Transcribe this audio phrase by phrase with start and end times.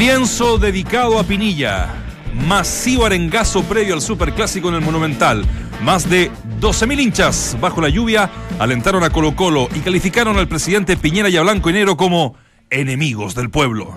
[0.00, 1.90] lienzo dedicado a Pinilla.
[2.46, 5.44] Masivo arengazo previo al superclásico en el Monumental.
[5.82, 10.96] Más de 12.000 hinchas bajo la lluvia alentaron a Colo Colo y calificaron al presidente
[10.96, 12.34] Piñera y a Blanco y como
[12.70, 13.94] enemigos del pueblo.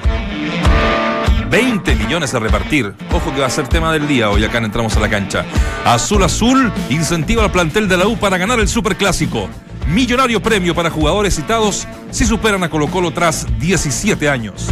[1.50, 2.94] 20 millones a repartir.
[3.13, 5.45] Ojo que va a ser tema del día hoy acá en entramos a la cancha.
[5.85, 9.48] Azul Azul incentiva al plantel de la U para ganar el superclásico.
[9.88, 14.67] Millonario premio para jugadores citados si superan a Colo Colo tras 17 años.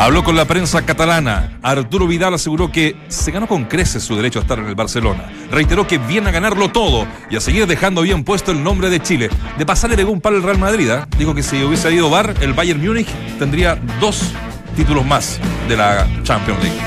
[0.00, 1.58] Habló con la prensa catalana.
[1.60, 5.30] Arturo Vidal aseguró que se ganó con creces su derecho a estar en el Barcelona.
[5.50, 9.02] Reiteró que viene a ganarlo todo y a seguir dejando bien puesto el nombre de
[9.02, 9.28] Chile.
[9.58, 10.88] De pasar le pegó un palo el Real Madrid.
[10.88, 11.04] ¿eh?
[11.18, 13.08] Dijo que si hubiese ido Bar, el Bayern Múnich
[13.38, 14.32] tendría dos
[14.74, 16.78] títulos más de la Champions League.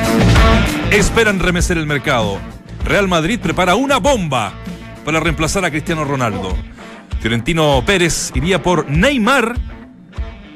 [0.89, 2.39] Esperan remecer el mercado.
[2.83, 4.53] Real Madrid prepara una bomba
[5.05, 6.57] para reemplazar a Cristiano Ronaldo.
[7.19, 9.53] Fiorentino Pérez iría por Neymar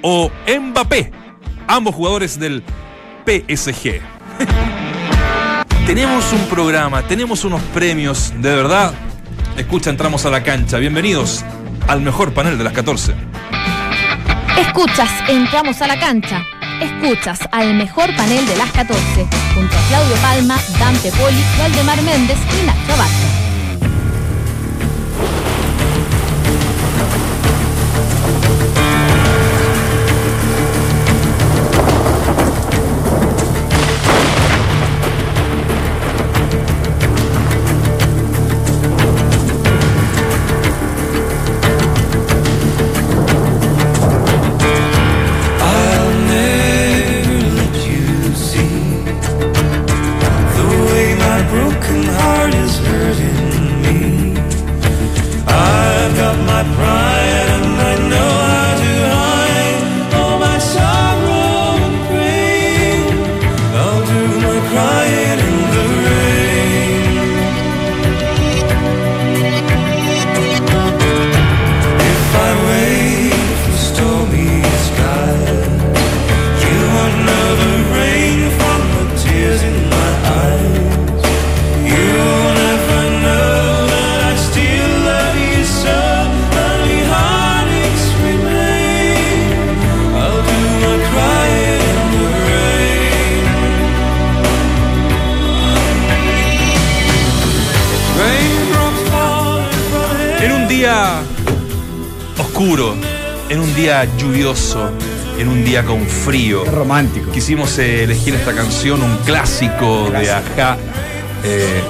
[0.01, 1.26] o Mbappé
[1.67, 2.63] ambos jugadores del
[3.25, 4.01] PSG.
[5.85, 8.93] tenemos un programa, tenemos unos premios, de verdad.
[9.57, 10.77] Escucha, entramos a la cancha.
[10.77, 11.43] Bienvenidos
[11.87, 13.13] al mejor panel de las 14.
[14.59, 16.43] Escuchas, entramos a la cancha.
[16.81, 19.01] Escuchas al mejor panel de las 14,
[19.55, 23.36] junto a Claudio Palma, Dante Poli, Valdemar Méndez y Nacho Vázquez.
[105.81, 106.65] Día con frío.
[106.65, 107.31] romántico.
[107.31, 110.77] Quisimos eh, elegir esta canción, un clásico de Aja.
[111.43, 111.81] Eh,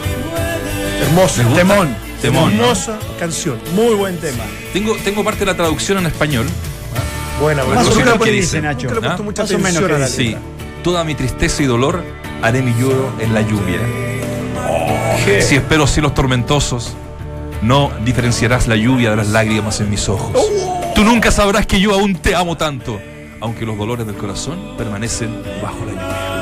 [1.03, 1.41] Hermoso.
[1.55, 1.95] Temón.
[2.21, 2.51] Temón.
[2.53, 3.57] Hermosa canción.
[3.75, 4.43] Muy buen tema.
[4.73, 6.45] Tengo, tengo parte de la traducción en español.
[7.39, 7.83] Buena, buena.
[7.83, 8.89] Más o menos que dice Nacho.
[9.03, 9.17] ¿Ah?
[9.23, 10.07] Mucha Más o menos que dice.
[10.07, 10.37] Sí.
[10.83, 12.03] Toda mi tristeza y dolor
[12.41, 13.79] haré mi lloro en la lluvia.
[14.69, 16.93] Oh, si espero cielos tormentosos,
[17.61, 20.31] no diferenciarás la lluvia de las lágrimas en mis ojos.
[20.33, 20.91] Oh.
[20.93, 22.99] Tú nunca sabrás que yo aún te amo tanto,
[23.41, 26.37] aunque los dolores del corazón permanecen bajo la lluvia.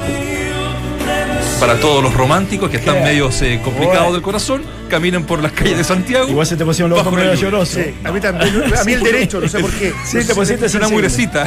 [1.59, 5.77] Para todos los románticos que están medio eh, complicados del corazón, caminen por las calles
[5.77, 6.27] de Santiago.
[6.27, 7.83] Igual se te pusieron los ojos medio llorosos.
[7.83, 8.73] Sí, a mí también.
[8.77, 9.93] A mí el derecho, no sé por qué.
[10.05, 11.45] Sí, te pusiste una murecita.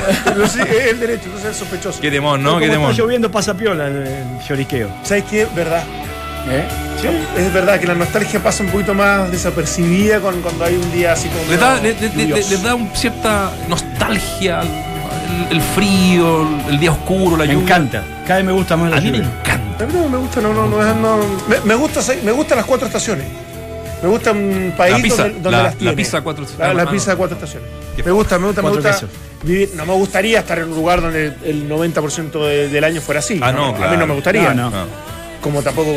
[0.49, 0.61] sí,
[0.91, 2.01] el derecho, no sé, sospechoso.
[2.01, 2.59] Qué demon, ¿no?
[2.59, 2.91] Qué demon.
[2.91, 4.89] Está lloviendo pasa piola el, el lloriqueo.
[5.05, 5.47] ¿Sabes qué?
[5.55, 5.85] Verdad.
[6.51, 6.67] ¿Eh?
[7.37, 11.29] Es verdad que la nostalgia pasa un poquito más desapercibida cuando hay un día así
[11.29, 11.45] como.
[11.51, 14.63] Le da, le, da cierta nostalgia
[15.51, 17.59] el, frío, el día oscuro, la lluvia.
[17.59, 18.05] Me encanta.
[18.27, 19.85] Cada vez me gusta más la A mí me encanta.
[19.85, 21.19] A mí no me gusta, no, no, no,
[21.65, 23.27] me, gusta, me gustan las cuatro estaciones.
[24.03, 25.93] Me gusta un país donde, las tiene.
[25.93, 26.77] La pizza cuatro estaciones.
[26.77, 27.69] La, pizza cuatro estaciones.
[28.05, 29.01] Me gusta, me gusta, me gusta.
[29.43, 33.41] Vivir, no me gustaría estar en un lugar donde el 90% del año fuera así.
[33.43, 34.55] Ah, no, A mí no me gustaría.
[34.55, 34.71] no
[35.41, 35.91] como tampoco,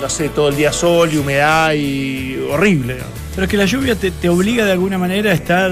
[0.00, 2.98] no sé, todo el día sol y humedad y horrible.
[3.34, 5.70] Pero es que la lluvia te, obliga de alguna manera a estar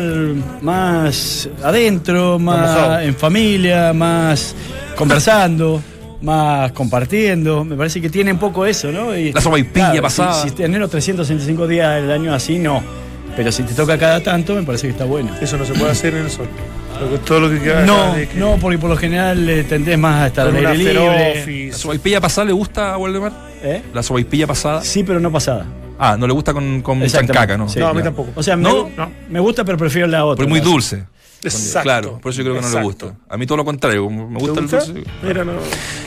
[0.61, 4.57] más adentro, más en familia, más
[4.97, 5.81] conversando,
[6.23, 7.65] más compartiendo.
[7.65, 9.17] Me parece que tiene un poco eso, ¿no?
[9.17, 10.43] Y, la sopaipilla pasada.
[10.43, 12.83] Si, si tener los 365 días del año así, no.
[13.37, 15.31] Pero si te toca cada tanto, me parece que está bueno.
[15.41, 16.49] Eso no se puede hacer en el sol.
[17.25, 20.49] Todo lo que queda no, no, porque por lo general eh, tendés más a estar
[20.49, 21.69] en aire libre.
[21.71, 23.33] ¿La sobaipilla pasada le gusta a Waldemar?
[23.63, 23.83] ¿Eh?
[23.93, 24.83] ¿La sobaipilla pasada?
[24.83, 25.67] Sí, pero no pasada.
[26.05, 27.67] Ah, no le gusta con, con chancaca, ¿no?
[27.77, 28.31] no, a mí tampoco.
[28.35, 28.69] O sea, me,
[29.31, 30.39] me gusta, pero prefiero la otra.
[30.45, 31.05] Pero muy dulce.
[31.45, 31.83] Exacto.
[31.83, 33.15] Claro, por eso yo creo que no le gusta.
[33.29, 35.11] A mí todo lo contrario, me gusta ¿Te el dulce.
[35.23, 35.53] Mira, no.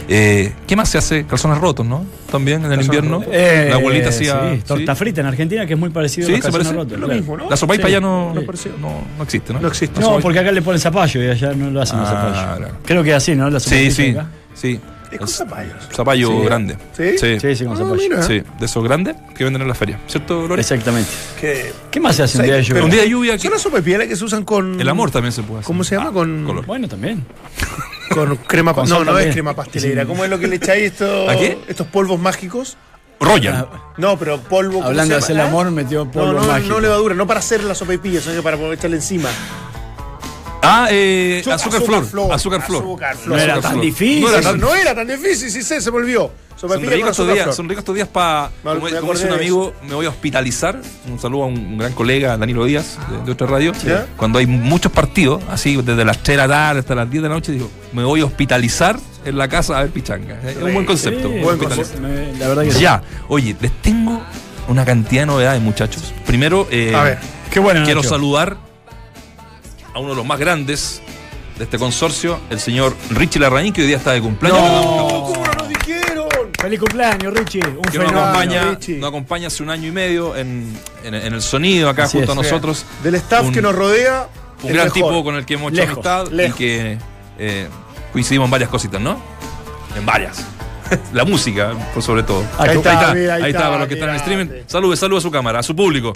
[0.07, 1.25] Eh, ¿Qué más se hace?
[1.25, 2.05] Calzones rotos, ¿no?
[2.31, 3.21] También en el invierno.
[3.31, 4.53] Eh, la abuelita hacía.
[4.55, 6.79] sí, torta frita en Argentina, que es muy parecido Sí, a los calzones parece.
[6.83, 7.19] rotos, Es lo claro.
[7.21, 7.49] mismo, ¿no?
[7.49, 7.93] La sopaipa Sí.
[7.93, 8.41] ya no, No no,
[9.17, 9.59] no, existe, ¿no?
[9.59, 9.99] No existe.
[9.99, 12.57] No, porque acá le ponen zapallo y allá no lo hacen los Ah, zapallos.
[12.57, 12.77] claro.
[12.85, 13.49] Creo que es así, ¿no?
[13.49, 14.09] La Sí, sopapita sí.
[14.11, 14.27] acá.
[14.53, 14.79] Sí.
[15.11, 15.75] Es con zapallos.
[15.93, 16.45] Zapallo Sí.
[16.45, 16.77] grande.
[16.95, 17.17] ¿Sí?
[17.17, 17.39] Sí.
[17.39, 17.95] Sí, sí, con Ah, zapallo.
[17.95, 18.23] mira.
[18.23, 19.99] Sí, de esos grandes que venden en la feria.
[20.07, 20.61] ¿Cierto, Lore?
[20.61, 21.09] Exactamente.
[21.39, 22.83] Que- ¿Qué más se hace un día de lluvia?
[22.83, 24.79] Un día de lluvia Son las sopaipillas que se usan con.
[24.79, 25.67] el amor también se puede hacer.
[25.67, 26.09] ¿Cómo se llama?
[26.09, 26.65] Ah, Con- color.
[26.65, 27.25] Bueno, también.
[28.09, 29.29] Con crema Con No, no también.
[29.29, 30.01] es crema pastelera.
[30.03, 30.07] Sí.
[30.07, 31.57] ¿Cómo es lo que le echáis estos, ¿A qué?
[31.67, 32.77] estos polvos mágicos?
[33.19, 33.67] Royal.
[33.97, 34.73] No, pero polvo.
[34.73, 36.73] ¿cómo Hablando de hacer el amor, metió No, polvo no, mágico.
[36.75, 39.29] no levadura, no para hacer la sopaipilla, sino que para echarle encima.
[40.65, 42.03] Ah, eh, azúcar, flor.
[42.31, 42.83] Azúcar flor.
[42.83, 43.37] Azúcar flor.
[43.37, 44.21] No era tan difícil.
[44.21, 46.31] No era tan no era tan difícil, sí sé, se me olvidó.
[46.55, 49.93] Son ricos estos días, son ricos estos días para, como, como dice un amigo, me
[49.93, 50.79] voy a hospitalizar.
[51.11, 53.73] Un saludo a un, gran colega, Danilo Díaz, de, de otra radio.
[54.15, 57.29] Cuando hay muchos partidos, así desde las 3 de la tarde hasta las 10 de
[57.29, 60.39] la noche, digo, me voy a hospitalizar en la casa a ver pichanga.
[60.47, 61.27] Es un buen concepto.
[61.27, 61.59] Sí, Buen
[62.01, 62.79] me- La verdad que sí.
[62.79, 64.21] Ya, oye, les tengo
[64.67, 66.13] una cantidad de novedades, muchachos.
[66.25, 67.19] Primero, eh, A ver.
[67.51, 68.09] Qué bueno, quiero Nacho.
[68.09, 68.57] saludar
[69.95, 71.01] a uno de los más grandes
[71.57, 74.61] de este consorcio, el señor Richie Larraín, que hoy día está de cumpleaños.
[74.61, 76.27] No, ¿cómo no nos dijeron?
[76.59, 77.61] Feliz cumpleaños, Richie.
[77.65, 78.19] Un que nos fenómeno.
[78.23, 78.97] acompaña, Richie.
[78.97, 82.33] nos acompaña hace un año y medio en, en- en el sonido acá Así junto
[82.33, 82.37] es.
[82.37, 82.85] a nosotros.
[83.03, 84.27] Del staff Un- que nos rodea.
[84.63, 84.93] Un el gran mejor.
[85.09, 86.55] tipo con el que hemos hecho Lejos, amistad lejos.
[86.55, 86.97] y que
[87.39, 87.67] eh,
[88.11, 89.17] coincidimos en varias cositas, ¿no?
[89.97, 90.45] En varias.
[91.13, 92.43] La música, por sobre todo.
[92.59, 94.47] Ahí Ahí está, está, ahí mira, ahí está, para los que están en el streaming.
[94.67, 96.11] Salude, salude a su cámara, a su público.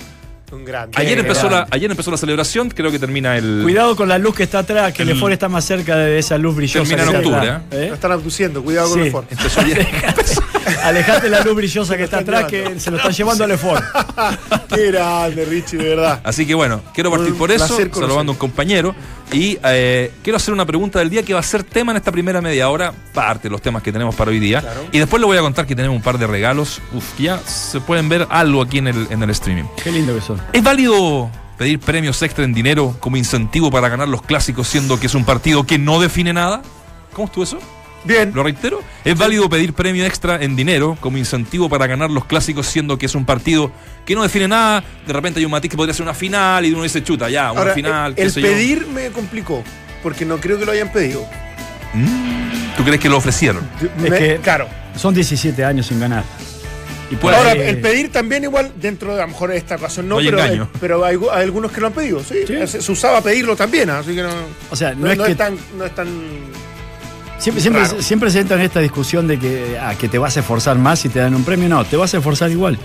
[0.52, 0.98] Un grande.
[1.00, 3.60] Ayer Qué empezó, la, ayer empezó la celebración, creo que termina el.
[3.64, 6.18] Cuidado con la luz que está atrás, que el El- Lefort está más cerca de
[6.18, 6.80] esa luz brillosa.
[6.90, 7.94] Termina en está octubre, Lo ¿eh?
[7.94, 9.06] están abduciendo, cuidado con Sí.
[9.06, 9.26] el Ford.
[9.32, 9.88] Empezó ayer.
[10.84, 13.84] Alejate la luz brillosa que está atrás, que se lo están llevando al Lefort.
[14.74, 16.22] Qué grande, Richie, de verdad.
[16.24, 18.96] Así que bueno, quiero partir por eso, saludando a un compañero.
[19.32, 22.12] Y eh, quiero hacer una pregunta del día que va a ser tema en esta
[22.12, 24.62] primera media hora, parte de los temas que tenemos para hoy día.
[24.62, 24.88] Claro.
[24.92, 26.82] Y después le voy a contar que tenemos un par de regalos.
[26.94, 29.66] Uf, ya se pueden ver algo aquí en el, en el streaming.
[29.84, 30.42] Qué lindo que son.
[30.52, 35.08] ¿Es válido pedir premios extra en dinero como incentivo para ganar los clásicos, siendo que
[35.08, 36.62] es un partido que no define nada?
[37.14, 37.60] ¿Cómo estuvo eso?
[38.06, 38.32] Bien.
[38.34, 38.82] Lo reitero.
[39.04, 43.06] ¿Es válido pedir premio extra en dinero como incentivo para ganar los clásicos, siendo que
[43.08, 43.72] es un partido
[44.06, 44.84] que no define nada?
[45.06, 47.52] De repente hay un matiz que podría ser una final y uno dice, chuta, ya,
[47.52, 48.10] una Ahora, final.
[48.12, 48.48] el, qué el sé yo.
[48.48, 49.64] pedir me complicó,
[50.02, 51.26] porque no creo que lo hayan pedido.
[51.94, 53.68] Mm, ¿Tú crees que lo ofrecieron?
[54.08, 54.68] Que- claro.
[54.96, 56.24] Son 17 años sin ganar.
[57.12, 60.16] Y por Ahora, el pedir también igual, dentro de a lo mejor esta ocasión no,
[60.16, 62.36] No hay pero, pero hay, hay algunos que lo han pedido, sí.
[62.46, 62.54] Sí.
[62.68, 64.30] Se, se usaba pedirlo también, así que no,
[64.70, 65.32] O sea, no, no, es no que.
[65.32, 66.08] es tan, no es tan...
[67.40, 68.02] Siempre, siempre, raro.
[68.02, 71.00] siempre se entra en esta discusión de que, ah, que te vas a esforzar más
[71.00, 71.70] si te dan un premio.
[71.70, 72.78] No, te vas a esforzar igual.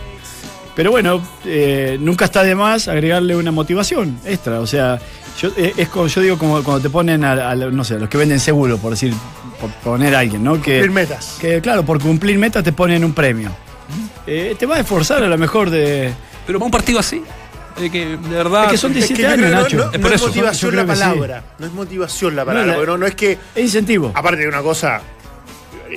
[0.77, 4.61] Pero bueno, eh, nunca está de más agregarle una motivación extra.
[4.61, 4.99] O sea,
[5.41, 7.99] yo, eh, es como, yo digo como cuando te ponen a, a, no sé, a
[7.99, 9.13] los que venden seguro, por decir,
[9.61, 10.55] por poner a alguien, ¿no?
[10.55, 11.37] Que, Cumplir metas.
[11.41, 13.51] que claro, por cumplir metas te ponen un premio.
[14.27, 16.13] Eh, te vas a esforzar a lo mejor de.
[16.47, 17.23] Pero para un partido así,
[17.79, 18.65] eh, que de verdad.
[18.67, 19.77] Es que son Es que 17 años, no- Nacho.
[19.77, 20.27] No, Es no por es eso.
[20.29, 21.01] motivación la que sí.
[21.01, 21.45] palabra.
[21.59, 22.77] No es motivación la palabra.
[22.79, 24.13] la- no, no es que, Es incentivo.
[24.15, 25.01] aparte de una cosa,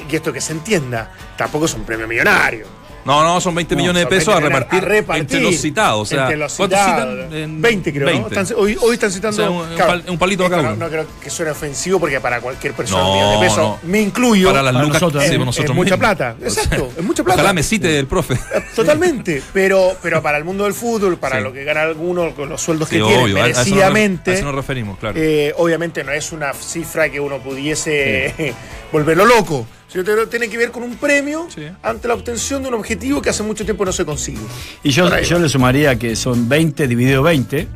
[0.09, 2.65] y esto que se entienda, tampoco es un premio millonario.
[3.07, 5.56] No, no, son 20 No, millones de pesos a 20 repartir, a repartir entre los
[5.56, 6.01] citados.
[6.01, 7.24] O sea, entre los ¿cuántos citados.
[7.25, 7.33] citan?
[7.38, 8.21] En 20 creo, 20.
[8.36, 8.42] ¿no?
[8.42, 9.36] Están- hoy, hoy están citando...
[9.38, 10.77] O sea, un- un pal- un palito a cada no, uno.
[10.77, 13.80] no creo que suene ofensivo porque para cualquier persona No, un millón de pesos, no.
[13.83, 16.36] me incluyo, Para las Para lucas nosotros, sí, nosotros mucha plata.
[16.45, 17.39] O sea, Exacto, es mucha plata.
[17.42, 18.38] Ojalá me cite el profe.
[18.75, 21.44] Totalmente, pero, pero para el mundo del fútbol, para Sí.
[21.44, 24.97] lo que gana alguno, con los sueldos que Sí, tiene, merecidamente, a eso nos referimos,
[24.99, 25.16] claro.
[25.18, 28.54] eh, obviamente no es una cifra que uno pudiese
[28.92, 29.66] volverlo loco.
[29.87, 31.61] Sino que tiene que ver con un premio Sí.
[31.81, 34.39] ante la obtención de un objetivo que hace mucho tiempo no se consigue.
[34.83, 37.67] Y yo, le sumaría que son 20 dividido 20,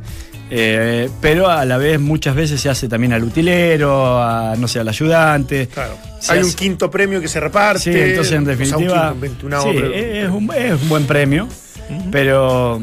[0.50, 4.80] eh, pero a la vez muchas veces se hace también al utilero, a, no sé,
[4.80, 5.68] al ayudante.
[5.68, 5.96] Claro.
[6.28, 7.80] Hay un quinto premio que se reparte.
[7.80, 9.96] Sí, entonces en o sea, un definitiva quinto, un veintunavo sí, premio.
[9.96, 11.48] es, un, es un buen premio,
[12.10, 12.82] pero,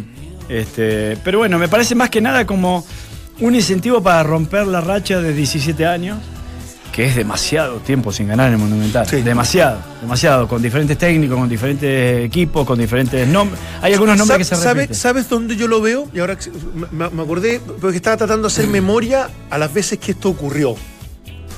[0.50, 2.84] este, pero bueno, me parece más que nada como
[3.40, 6.18] un incentivo para romper la racha de 17 años,
[7.00, 9.08] que es demasiado tiempo sin ganar en el Monumental.
[9.08, 9.22] Sí.
[9.22, 13.58] Demasiado, demasiado, con diferentes técnicos, con diferentes equipos, con diferentes nombres.
[13.82, 14.96] Hay algunos nombres que se ¿Sabe- repiten.
[14.98, 16.10] ¿Sabes dónde yo lo veo?
[16.14, 16.38] Y ahora
[16.92, 20.76] me acordé, porque estaba tratando de hacer memoria a las veces que esto ocurrió.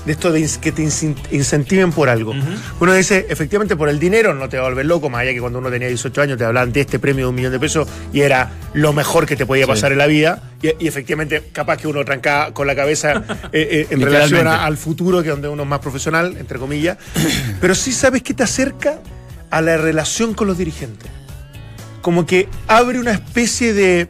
[0.06, 2.34] De esto de que te incentiven por algo.
[2.80, 5.40] Uno dice, efectivamente, por el dinero no te va a volver loco, más allá que
[5.40, 7.88] cuando uno tenía 18 años te hablaban de este premio de un millón de pesos
[8.12, 10.42] y era lo mejor que te podía pasar en la vida.
[10.64, 14.66] Y, y efectivamente, capaz que uno trancaba con la cabeza eh, eh, en relación a-
[14.66, 16.98] al futuro, que es donde uno es más profesional, entre comillas.
[17.62, 19.00] Pero sí sabes que te acerca
[19.52, 21.12] a la relación con los dirigentes
[22.02, 24.10] como que abre una especie de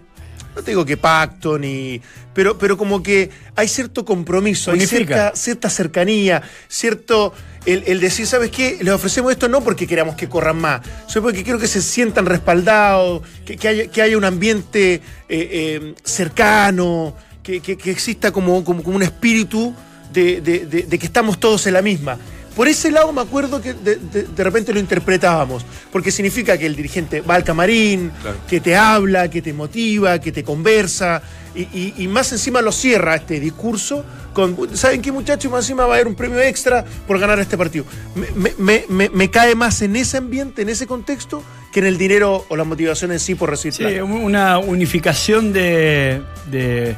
[0.55, 2.01] no te digo que pacto ni.
[2.33, 7.33] Pero, pero como que hay cierto compromiso, hay cierta, cierta cercanía, cierto.
[7.65, 8.79] El, el decir, ¿sabes qué?
[8.81, 12.25] Les ofrecemos esto no porque queramos que corran más, sino porque quiero que se sientan
[12.25, 18.31] respaldados, que, que haya, que haya un ambiente eh, eh, cercano, que, que- que exista
[18.31, 19.75] como, como, como un espíritu
[20.11, 22.17] de, de- de- de que estamos todos en la misma.
[22.55, 26.65] Por ese lado me acuerdo que de, de- de repente lo interpretábamos, porque significa que
[26.65, 28.37] el dirigente va al camarín, Claro.
[28.47, 31.21] que te habla, que te motiva, que te conversa,
[31.55, 34.03] y, y- y más encima lo cierra este discurso
[34.33, 35.51] con, ¿saben qué muchachos?
[35.51, 37.85] Más encima va a haber un premio extra por ganar este partido.
[38.15, 41.43] Me, me- me- me- me cae más en ese ambiente, en ese contexto,
[41.73, 44.03] que en el dinero o la motivación en sí por recibir Sí, plata.
[44.03, 46.95] una unificación de, de,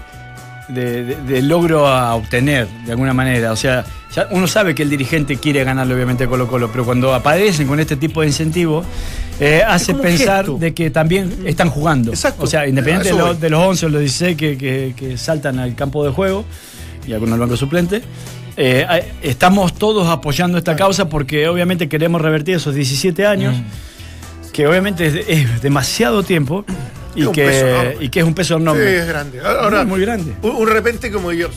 [0.73, 3.51] de- de- de logro a obtener, de alguna manera.
[3.51, 7.13] O sea, ya uno sabe que el dirigente quiere ganarle, obviamente, Colo Colo, pero cuando
[7.13, 8.85] aparecen con este tipo de incentivos,
[9.39, 10.57] eh, hace pensar gesto.
[10.59, 12.11] de que también están jugando.
[12.11, 12.43] Exacto.
[12.43, 15.75] O sea, independiente de, lo- los 11 o los 16 que, que- que saltan al
[15.75, 16.45] campo de juego
[17.07, 18.01] y algunos al banco suplente.
[18.55, 18.85] eh,
[19.23, 23.55] estamos todos apoyando esta causa porque obviamente queremos revertir esos 17 años
[24.53, 26.63] que obviamente es, es demasiado tiempo
[27.15, 28.83] y Es que, y que es un peso enorme.
[28.83, 29.39] Sí, es grande.
[29.41, 30.33] Ahora, muy, muy grande.
[30.41, 31.49] Un, un repente como yo,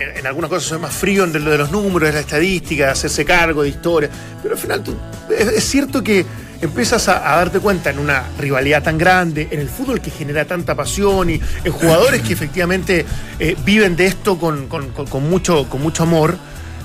[0.00, 2.86] en, en algunas cosas soy más frío en lo de los números, de la estadística,
[2.86, 4.08] de hacerse cargo de historia,
[4.42, 4.96] pero al final tú-
[5.36, 6.24] es, es cierto que
[6.60, 10.44] empiezas a, a darte cuenta en una rivalidad tan grande, en el fútbol que genera
[10.44, 13.04] tanta pasión y en jugadores que efectivamente
[13.38, 16.36] eh, viven de esto con, con- con- con mucho, con mucho amor.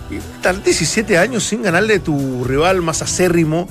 [0.10, 3.68] Y estar 17 años sin ganarle a tu rival más acérrimo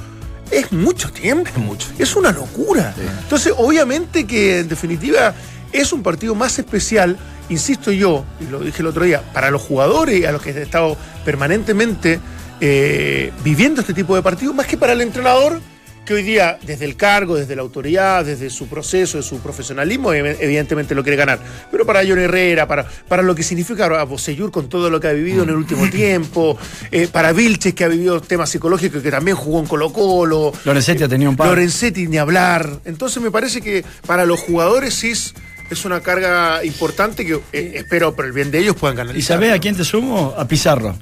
[0.50, 1.49] es mucho tiempo.
[1.49, 1.88] Es mucho.
[1.99, 2.95] Es una locura.
[3.23, 5.35] Entonces, obviamente que en definitiva
[5.73, 7.17] es un partido más especial,
[7.49, 10.50] insisto yo, y lo dije el otro día, para los jugadores y a los que
[10.50, 12.21] han estado permanentemente
[12.61, 15.61] eh, viviendo este tipo de partidos, más que para el entrenador,
[16.06, 20.12] que hoy día, desde el cargo, desde la autoridad, desde su proceso, de su profesionalismo,
[20.14, 21.38] ev- evidentemente lo quiere ganar.
[21.70, 25.08] Pero para John Herrera, para, para lo que significa a Bosellur con todo lo que
[25.08, 26.56] ha vivido en el último tiempo,
[26.90, 31.08] eh, para Vilches, que ha vivido temas psicológicos, que también jugó en Colo-Colo, Lorenzetti ha
[31.08, 31.48] tenido un par.
[31.48, 32.80] Lorenzetti ni hablar.
[32.84, 35.34] Entonces me parece que para los jugadores sí es,
[35.70, 39.16] es una carga importante que eh, espero por el bien de ellos puedan ganar.
[39.16, 40.34] ¿Y sabés a quién te sumo?
[40.38, 40.96] A Pizarro.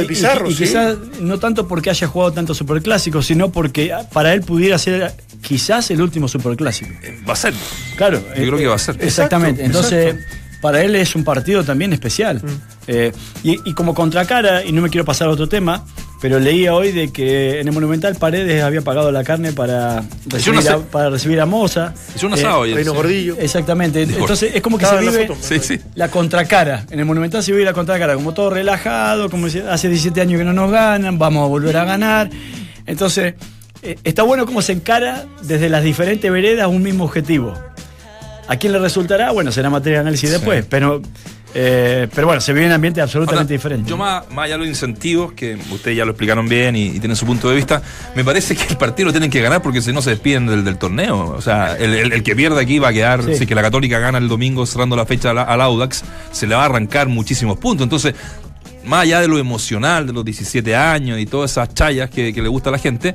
[0.00, 0.64] Y- Pizarro, y, y sí.
[0.64, 5.90] quizás no tanto porque haya jugado tanto superclásico, sino porque para él pudiera ser quizás
[5.90, 6.90] el último superclásico.
[7.28, 7.52] Va a ser.
[7.96, 8.20] Claro.
[8.36, 8.96] Yo creo que va a ser.
[9.00, 9.64] Exactamente.
[9.64, 10.36] Exacto, Entonces, exacto.
[10.62, 12.40] para él es un partido también especial.
[12.86, 15.84] Eh, y, y como contracara, y no me quiero pasar a otro tema,
[16.22, 20.60] pero leía hoy de que en el Monumental Paredes había pagado la carne para recibir,
[20.60, 21.92] una a, se- para recibir a Moza.
[22.14, 22.94] Es un Eh, asado ayer, Reino.
[22.94, 23.36] Gordillo.
[23.40, 24.02] Exactamente.
[24.02, 25.38] Entonces es como que se vive foto.
[25.42, 25.78] Sí, sí.
[25.96, 26.86] la contracara.
[26.90, 30.44] En el Monumental se vive la contracara, como todo relajado, como hace 17 años que
[30.44, 32.30] no nos ganan, vamos a volver a ganar.
[32.86, 33.34] Entonces,
[33.82, 37.52] eh, está bueno cómo se encara desde las diferentes veredas un mismo objetivo.
[38.48, 39.32] ¿A quién le resultará?
[39.32, 40.34] Bueno, será materia de análisis Sí.
[40.36, 41.02] después, pero,
[41.54, 43.90] eh, pero bueno, se vive en un ambiente absolutamente Ahora, diferente.
[43.90, 46.98] Yo más, más allá de los incentivos, que ustedes ya lo explicaron bien y, y
[46.98, 47.82] tienen su punto de vista,
[48.14, 50.64] me parece que el partido lo tienen que ganar porque si no se despiden del,
[50.64, 51.30] del torneo.
[51.36, 53.34] O sea, el, el- el que pierda aquí va a quedar, Sí.
[53.36, 56.46] si es que la Católica gana el domingo cerrando la fecha al, al Audax, se
[56.46, 57.84] le va a arrancar muchísimos puntos.
[57.84, 58.14] Entonces,
[58.84, 62.42] más allá de lo emocional, de los 17 años y todas esas chayas que, que
[62.42, 63.14] le gusta a la gente,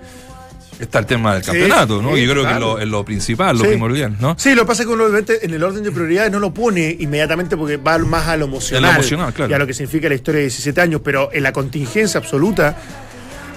[0.79, 2.15] está el tema del Sí, campeonato, ¿no?
[2.15, 3.69] sí, Yo creo que es lo, es lo principal, lo Sí.
[3.69, 4.35] primordial, ¿no?
[4.37, 6.53] Sí, lo que pasa es que uno obviamente en el orden de prioridades no lo
[6.53, 8.85] pone inmediatamente porque va más a lo emocional.
[8.85, 9.51] A lo emocional, claro.
[9.51, 12.75] Y a lo que significa la historia de 17 años, pero en la contingencia absoluta,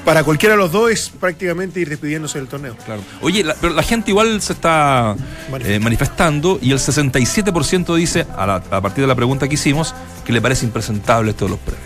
[0.04, 2.74] para cualquiera de los dos es prácticamente ir despidiéndose del torneo.
[2.86, 3.02] Claro.
[3.20, 5.14] Oye, la- pero la gente igual se está
[5.62, 9.94] eh, manifestando y el 67% dice, a, la- a partir de la pregunta que hicimos,
[10.24, 11.84] que le parece impresentable esto de los premios.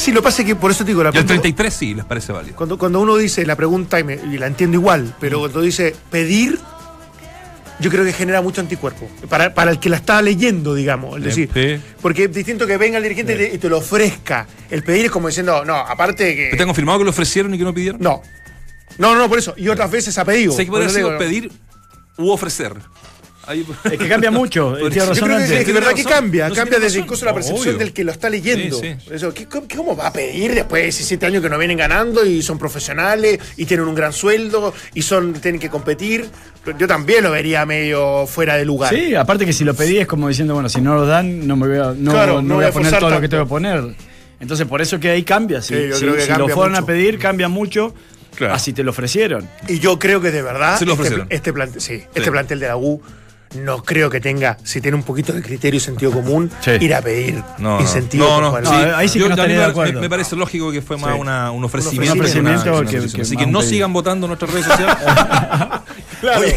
[0.00, 1.74] Sí, lo que pasa es que por eso te digo, la Y el pregunta- 33
[1.74, 2.56] sí les parece válido.
[2.56, 5.40] Cuando, cuando uno dice la pregunta, y, me- y la entiendo igual, pero Mm.
[5.42, 6.58] cuando dice pedir,
[7.80, 9.08] yo creo que genera mucho anticuerpo.
[9.28, 11.18] Para, para el que la está leyendo, digamos.
[11.18, 11.82] Es decir, Sí.
[12.00, 14.46] porque es distinto que venga el dirigente y te- y te lo ofrezca.
[14.70, 16.56] El pedir es como diciendo, no, aparte de que.
[16.56, 18.00] ¿Te han confirmado que lo ofrecieron y que no pidieron?
[18.00, 18.22] No.
[18.96, 19.52] No, no, por eso.
[19.58, 20.52] Y otras veces ha pedido.
[20.52, 21.52] Sé que Por podría digo, pedir
[22.16, 22.74] u ofrecer.
[23.50, 25.58] Ahí- Es que cambia mucho, Por tiene eso- Yo razón creo que, antes.
[25.60, 27.78] es que verdad que cambia, No, cambia desde incluso la percepción Obvio.
[27.78, 28.78] del que lo está leyendo.
[28.78, 31.76] Sí, Eso, ¿qué, cómo- cómo va a pedir después de 17 años que no vienen
[31.78, 36.28] ganando y son profesionales y tienen un gran sueldo y son tienen que competir?
[36.78, 38.94] Yo también lo vería medio fuera de lugar.
[38.94, 41.56] Sí, aparte que si lo pedí es como diciendo, bueno, si no lo dan, no
[41.56, 43.28] me voy a, no, Claro, no no voy voy a poner forzar todo lo que
[43.28, 43.82] tengo que poner.
[44.38, 45.60] Entonces, por eso que ahí cambia.
[45.60, 47.94] Si, Sí, yo si- creo que si lo fueron a pedir, cambia mucho.
[48.36, 48.54] Claro.
[48.54, 49.48] Así te lo ofrecieron.
[49.68, 51.26] Y yo creo que de verdad Se lo este, ofrecieron.
[51.30, 53.02] este plantel, sí, este plantel de la U
[53.56, 56.72] no creo que tenga, si tiene un poquito de criterio y sentido común, Sí.
[56.80, 57.80] ir a pedir No, no.
[57.80, 58.26] incentivo.
[58.96, 59.92] Ahí sí que no a mí estaría de me- acuerdo.
[59.94, 61.20] Me, me parece lógico que fue más Sí.
[61.20, 62.12] una- un ofrecimiento.
[62.14, 63.70] Un ofrecimiento que una- que- que una que Así que no pedido.
[63.70, 64.96] sigan votando en nuestras redes sociales.
[66.20, 66.40] Claro.
[66.40, 66.54] Oye,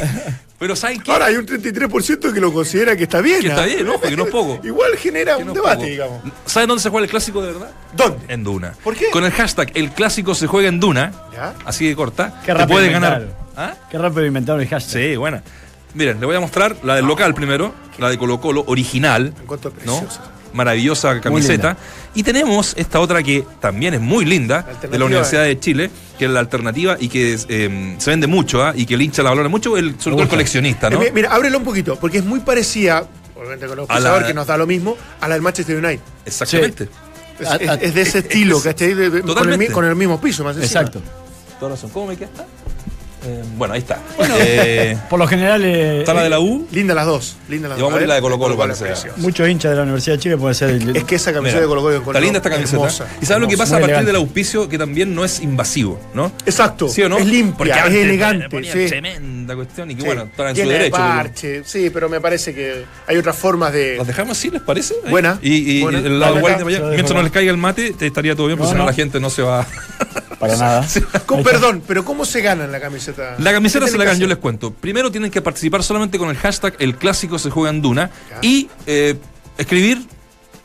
[0.59, 1.09] pero ¿saben qué?
[1.09, 3.39] Ahora hay un 33% que lo considera que está bien.
[3.39, 3.65] Que está ¿ah?
[3.65, 4.59] bien, ojo, que no es poco.
[4.67, 5.87] Igual genera Que un no debate, poco.
[5.87, 6.21] digamos.
[6.45, 7.69] ¿Saben dónde se juega el clásico de verdad?
[7.95, 8.17] ¿Dónde?
[8.27, 8.73] En Duna.
[8.83, 9.09] ¿Por qué?
[9.09, 11.53] Con el hashtag El clásico se juega en Duna, ¿Ya?
[11.65, 13.21] así de corta, Qué te puede ganar.
[13.21, 13.43] inventaron.
[13.55, 13.73] ¿Ah?
[13.89, 14.91] Qué rápido inventaron el hashtag.
[15.11, 15.41] Sí, buena.
[15.93, 19.33] Miren, le voy a mostrar la del local primero, la de Colo Colo, original.
[19.85, 20.05] ¿no?
[20.53, 21.77] Maravillosa camiseta.
[22.13, 25.49] Y tenemos esta otra que también es muy linda, de la Universidad eh.
[25.49, 28.73] de Chile, que es la alternativa y que es, eh, se vende mucho, ¿ah?
[28.75, 31.01] y que el hincha la valora mucho, el, sobre todo el coleccionista, ¿no?
[31.01, 34.27] Eh, mi- Mira, ábrelo un poquito, porque es muy parecida, obviamente con los A la-
[34.27, 36.01] que nos da lo mismo, a la del Manchester United.
[36.25, 36.87] Exactamente.
[37.39, 38.93] Es, A- es- a- es de ese estilo, ¿cachai?
[38.93, 39.33] De- de- con,
[39.71, 40.81] con el mismo piso, más encima.
[40.81, 41.01] Exacto.
[41.59, 41.89] Toda razón.
[41.89, 42.45] ¿Cómo me queda esta?
[43.25, 43.99] Eh, bueno, ahí está.
[44.39, 46.67] Eh, Por lo general, eh, está la de la U.
[46.71, 47.37] Linda las dos.
[47.47, 47.87] Linda las Y dos.
[47.87, 48.87] vamos a ver la de Colo Colo es sea.
[48.87, 49.17] preciosa.
[49.17, 51.61] muchos hinchas de la Universidad de Chile pueden ser el, Es que esa camiseta Mira,
[51.61, 52.75] de Colo Colo Está linda esta camiseta.
[52.77, 53.07] Hermosa.
[53.21, 54.07] y sabes lo que pasa a partir elegante.
[54.07, 56.31] del auspicio, que también no es invasivo, ¿no?
[56.45, 56.89] Exacto.
[56.89, 57.17] ¿Sí o no?
[57.17, 58.63] Es Porque limpia, es antes le elegante.
[58.63, 58.85] Sí.
[58.89, 60.05] Tremenda cuestión y que Sí.
[60.07, 60.95] bueno, están en su Llena de derecho.
[60.97, 63.95] pero- parche, sí, pero me parece que hay otras formas de.
[63.97, 64.95] ¿Las dejamos así, les parece?
[65.09, 65.99] Buena, Y, y buena.
[65.99, 68.73] el lado guay de mientras no les caiga el mate, te estaría todo bien, porque
[68.73, 68.85] si no.
[68.85, 69.65] la gente no se va.
[70.47, 70.87] para nada.
[71.25, 71.51] Con- Ahí está.
[71.51, 73.35] perdón, pero ¿cómo se gana la camiseta?
[73.39, 74.71] La camiseta ¿Qué se la ganan, que yo les cuento.
[74.71, 78.37] Primero tienen que participar solamente con el hashtag El clásico se juega en Duna Ya.
[78.41, 79.15] y eh,
[79.57, 80.01] escribir,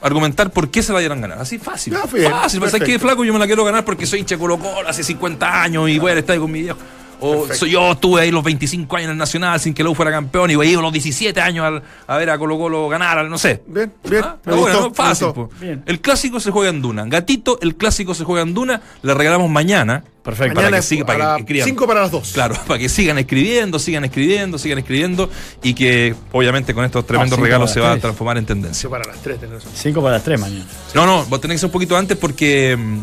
[0.00, 1.38] argumentar por qué se la dieran ganar.
[1.40, 1.92] Así fácil.
[1.94, 2.60] Ya, bien, fácil.
[2.60, 3.00] ¿Sabes qué, perfecto.
[3.00, 3.24] flaco?
[3.24, 6.12] Yo me la quiero ganar porque soy hincha Colo Colo hace 50 años y voy
[6.12, 6.78] al estadio con mi viejo.
[7.20, 9.94] O soy yo estuve ahí los 25 años en el Nacional sin que la U
[9.94, 12.88] fuera campeón y voy a ir los 17 años al- a ver a Colo Colo
[12.88, 13.62] ganar, al- no sé.
[13.66, 14.22] Bien, bien.
[14.24, 14.94] Ah, me bueno, gustó, ¿no?
[14.94, 15.48] Fácil, me gustó.
[15.48, 15.60] po.
[15.60, 15.82] Bien.
[15.86, 17.04] El clásico se juega en Duna.
[17.06, 18.80] Gatito, el clásico se juega en Duna.
[19.02, 20.04] Le regalamos mañana.
[20.22, 20.54] Perfecto.
[20.56, 21.68] Para Mañana que siga, para las que escriban.
[21.68, 22.32] 5 para las 2.
[22.34, 25.30] Claro, para que sigan escribiendo, sigan escribiendo, sigan escribiendo
[25.62, 28.02] y que obviamente con estos tremendos cinco regalos para se va a tres.
[28.02, 28.80] transformar en tendencia.
[28.82, 29.62] 5 para las 3, tenés.
[29.74, 30.66] 5 para las 3 mañana.
[30.94, 32.98] No, no, va a tener que ser un poquito antes porque mm,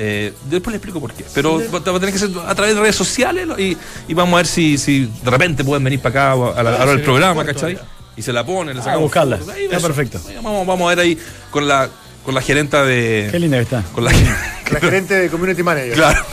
[0.00, 1.24] eh, después le explico por qué.
[1.34, 3.58] Pero va va a tener que ser a través de redes sociales ¿no?
[3.58, 3.76] y,
[4.06, 6.82] y vamos a ver si, si de repente pueden venir para acá a la, a
[6.82, 7.78] hora del programa, ¿cachai?
[8.16, 9.38] Y se la ponen, le A sacamos buscarla.
[9.38, 9.54] fotos.
[9.54, 10.20] Ahí, Está perfecto.
[10.42, 11.18] Vamos, vamos a ver ahí
[11.50, 11.88] con la,
[12.24, 13.28] con la gerenta de...
[13.30, 13.82] Qué linda que está.
[13.92, 14.12] Con la,
[14.70, 15.94] La gerente de Community Manager.
[15.94, 16.24] claro,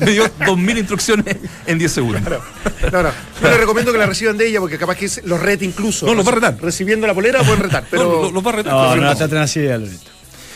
[0.00, 2.22] me dio 2.000 instrucciones en 10 segundos.
[2.22, 2.42] Claro.
[2.90, 3.10] No, no.
[3.42, 6.06] Yo les recomiendo que la reciban de ella porque capaz que los rete incluso.
[6.06, 6.56] No, los va a retar.
[6.60, 7.84] Recibiendo la polera pueden retar.
[7.90, 8.72] Pero No, lo- los va a retar.
[8.72, 10.10] No, no Pero- la traten así a Loreto.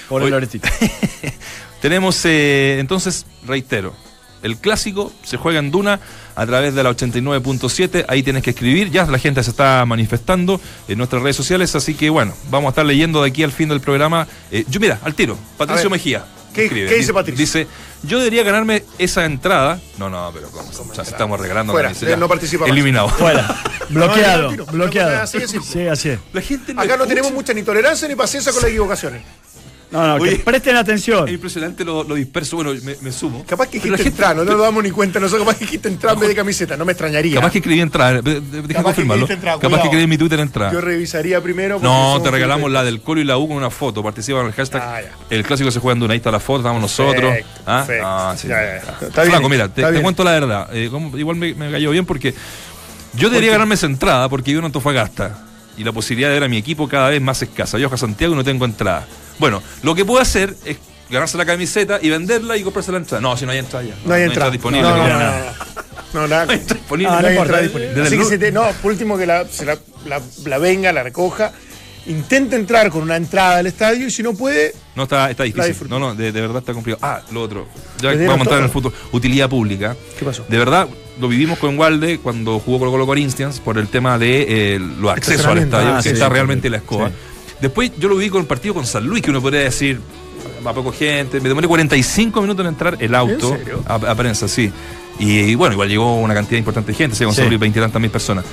[0.08, 0.30] Pobre.
[0.30, 0.68] Loretito.
[1.80, 3.94] Tenemos, eh, entonces, reitero,
[4.42, 6.00] el clásico se juega en Duna
[6.36, 8.04] a través de la 89.7.
[8.08, 8.90] Ahí tienes que escribir.
[8.90, 11.74] Ya la gente se está manifestando en nuestras redes sociales.
[11.74, 14.26] Así que, bueno, vamos a estar leyendo de aquí al fin del programa.
[14.50, 16.24] Eh, yo, mira, al tiro, Patricio Mejía.
[16.54, 17.38] ¿qué- qué dice Di- Patricio?
[17.38, 17.66] Dice:
[18.04, 19.80] Yo debería ganarme esa entrada.
[19.98, 20.68] No, no, pero ¿cómo?
[20.68, 22.70] O sea, estamos regalando Fuera, no participa más.
[22.70, 23.08] Eliminado.
[23.08, 23.56] Fuera.
[23.88, 24.42] Bloqueado.
[24.42, 25.22] no, no, no, bloqueado.
[25.22, 25.50] así es.
[25.64, 26.18] Sí, así es.
[26.32, 29.22] La gente acá no tenemos mucha ni tolerancia ni paciencia con las equivocaciones.
[29.90, 30.36] No, no, Oye.
[30.36, 31.26] que presten atención.
[31.26, 32.56] Es impresionante lo, lo disperso.
[32.56, 33.42] Bueno, me, me sumo.
[33.46, 35.46] Capaz que dijiste entrar, no nos damos ni cuenta nosotros.
[35.46, 36.76] Capaz que dijiste entrar en vez de camiseta.
[36.76, 37.36] No me extrañaría.
[37.36, 38.22] Capaz que escribí entrar.
[38.22, 39.26] Capaz que confirmarlo.
[39.30, 40.72] entrar, Capaz que escribí en mi Twitter entrar.
[40.72, 41.76] Yo revisaría primero.
[41.76, 44.02] porque No, te regalamos la del Colo y la U con una foto.
[44.02, 44.82] Participa en el hashtag.
[44.84, 46.12] Ah, el clásico se juega en Duna.
[46.12, 47.22] Ahí está la foto, estamos nosotros.
[47.32, 47.84] Perfecto, ¿Ah?
[47.86, 48.06] perfecto.
[48.06, 48.48] Ah, sí.
[48.48, 49.06] Ya, ya, ya.
[49.06, 50.68] Está Flaco, bien, mira, está te, cuento la verdad.
[50.76, 52.34] Eh, como- igual me, me cayó bien porque
[53.14, 55.44] yo debería ganarme esa entrada porque vivo en Antofagasta.
[55.78, 57.78] Y la posibilidad de ver a mi equipo cada vez más escasa.
[57.78, 59.06] Yo a Santiago no tengo entrada.
[59.38, 60.76] Bueno, lo que puedo hacer es
[61.10, 63.20] ganarse la camiseta y venderla y comprarse la entrada.
[63.20, 63.94] No, si no hay entrada ya.
[64.04, 64.50] No hay entrada.
[64.50, 64.88] disponible.
[64.88, 65.30] No, no, no, no,
[66.12, 66.28] no.
[66.28, 66.42] nada.
[66.48, 67.12] Hay entrada disponible.
[67.12, 67.94] Ah, No hay entrada disponible.
[67.94, 70.92] Desde Así que se te- no, por último que la, se la, la- la venga,
[70.92, 71.52] la recoja,
[72.06, 75.88] intente entrar con una entrada al estadio y si no puede, No, está, está difícil.
[75.88, 77.00] No, no, de, de verdad está complicado.
[77.06, 77.68] Ah, lo otro.
[78.00, 78.92] Ya vamos a entrar en el fútbol.
[79.12, 79.94] Utilidad pública.
[80.18, 80.44] ¿Qué pasó?
[80.48, 80.88] De verdad,
[81.20, 85.10] lo vivimos con Walde cuando jugó Colo Colo Corinthians por el tema de eh, los
[85.12, 86.70] accesos al estadio, Ah, que sí, está sí, realmente sí.
[86.72, 87.10] la escoba.
[87.60, 90.00] Después yo lo viví con el partido con San Luis, que uno podría decir,
[90.66, 91.40] va poco gente.
[91.40, 94.70] Me demoré 45 minutos en entrar el auto ¿En a, a prensa, sí.
[95.18, 97.32] Y, y bueno, igual llegó una cantidad importante de gente, se Sí.
[97.34, 98.44] San Luis 20 y tantas mil personas.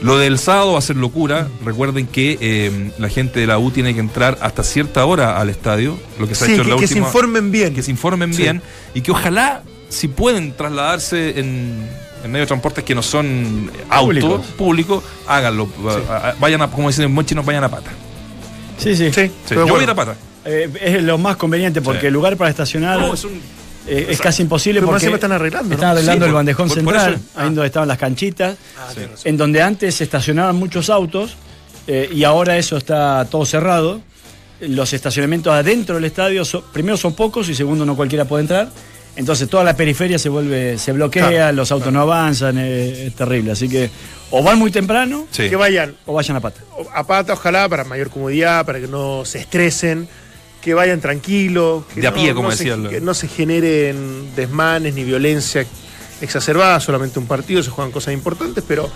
[0.00, 1.48] Lo del sábado va a ser locura.
[1.64, 5.50] Recuerden que eh, la gente de la U tiene que entrar hasta cierta hora al
[5.50, 7.74] estadio, lo que se ha sí, hecho en que, la que se informen bien.
[7.74, 8.42] que se informen Sí.
[8.42, 8.62] bien
[8.94, 11.88] y que ojalá si pueden trasladarse en,
[12.22, 14.46] en medio de transportes que no son autos Públicos.
[14.56, 15.68] públicos, háganlo.
[16.38, 17.90] Vayan a, como dicen en buen chino, vayan a pata.
[18.78, 19.10] Sí, sí.
[19.12, 19.82] Sí, yo voy a acuerdo.
[19.82, 20.16] ir a pata.
[20.44, 22.06] Eh, es lo más conveniente porque Sí.
[22.06, 23.40] el lugar para estacionar No, es un-
[23.86, 25.74] eh, es casi imposible Pero porque están arreglando, ¿no?
[25.74, 28.88] están arreglando el por- bandejón por- por central, ahí donde estaban las canchitas, Ah,
[29.24, 31.36] en donde antes se estacionaban muchos autos
[31.86, 34.00] eh, y ahora eso está todo cerrado.
[34.60, 38.68] Los estacionamientos adentro del estadio, son- primero son pocos y segundo no cualquiera puede entrar.
[39.18, 43.50] Entonces toda la periferia se vuelve, se bloquea, Claro, los autos no avanzan, es terrible.
[43.52, 43.90] Así que
[44.30, 45.48] o van muy temprano Sí.
[45.50, 46.60] Que vayan o vayan a pata.
[46.94, 50.08] a pata, ojalá, para mayor comodidad, para que no se estresen,
[50.62, 51.84] que vayan tranquilos.
[51.92, 55.66] que De a no- pie, como no se- que no se generen desmanes ni violencia
[56.20, 58.88] exacerbada, solamente un partido, se juegan cosas importantes, pero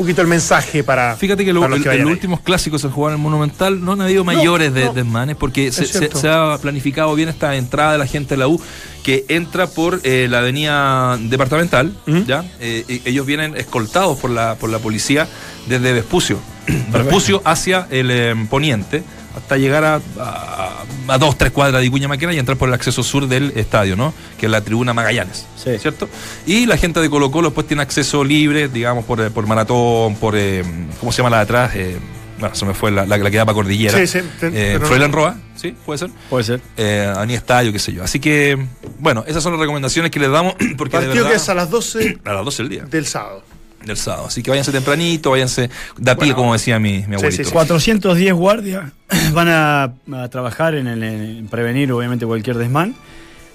[0.00, 1.14] poquito el mensaje para.
[1.16, 4.00] Fíjate que lo, para los el- últimos clásicos se jugaron en el Monumental, no han
[4.00, 4.92] habido mayores de- no.
[4.94, 8.60] desmanes porque se, ha planificado bien esta entrada de la gente de la U
[9.02, 11.94] que entra por eh, la avenida departamental.
[12.26, 12.44] ¿ya?
[12.60, 15.28] Eh, ellos vienen escoltados por la, por la policía
[15.68, 16.38] desde Vespucio,
[16.92, 19.02] Vespucio hacia el eh, poniente
[19.36, 22.74] hasta llegar a, a- a dos, tres cuadras de Icuña Maquena y entrar por el
[22.74, 24.12] acceso sur del estadio, ¿no?
[24.38, 25.78] Que es la tribuna Magallanes, Sí.
[25.78, 26.08] ¿cierto?
[26.46, 30.16] Y la gente de Colo Colo pues tiene acceso libre, digamos, por, eh, por maratón,
[30.16, 30.62] por, eh,
[31.00, 31.72] ¿cómo se llama la de atrás?
[31.74, 31.96] Eh,
[32.38, 33.98] bueno, se me fue la, la, la que da para Cordillera.
[33.98, 35.74] Sí, sí, Eh, Froilán Roa, ¿sí?
[35.84, 36.10] ¿Puede ser?
[36.30, 36.60] Puede ser.
[36.76, 38.02] Eh, Avenida Estadio, qué sé yo.
[38.02, 38.58] Así que,
[38.98, 41.54] bueno, esas son las recomendaciones que les damos porque de Partido verdad, que es a
[41.54, 43.42] las 12 a las 12 del día, del sábado.
[43.84, 44.26] Del sábado.
[44.26, 46.36] Así que váyanse tempranito, váyanse de a pie, Bueno.
[46.36, 47.30] como decía mi, mi abuelito.
[47.42, 47.50] sí, sí.
[47.52, 48.84] 410 guardias
[49.32, 52.94] van a, a trabajar en, el- en prevenir, obviamente, cualquier desmán.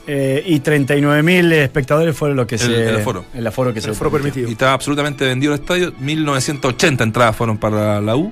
[0.07, 2.89] Eh, y 39.000 espectadores fueron lo que El- se.
[2.89, 3.25] el aforo.
[3.33, 3.89] El aforo que se.
[3.89, 4.47] El foro permitido.
[4.47, 5.93] Y estaba absolutamente vendido el estadio.
[5.99, 8.31] 1980 entradas fueron para la U,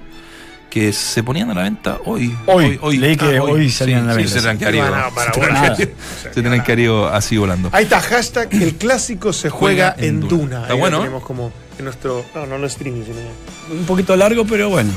[0.70, 2.32] que se ponían a la venta hoy.
[2.46, 2.98] Hoy.
[2.98, 4.34] Leí que hoy salían a la sí, venta.
[4.34, 7.70] Se tenían que haber ido- se que- se así volando.
[7.72, 10.30] Ahí está, hashtag el clásico se juega, Juega en en Duna.
[10.44, 10.62] Duna.
[10.62, 11.00] Está Ahí bueno, ¿eh?
[11.02, 12.26] tenemos como en nuestro.
[12.36, 13.78] No, no, no streaming, sino.
[13.80, 14.92] Un poquito largo, pero bueno.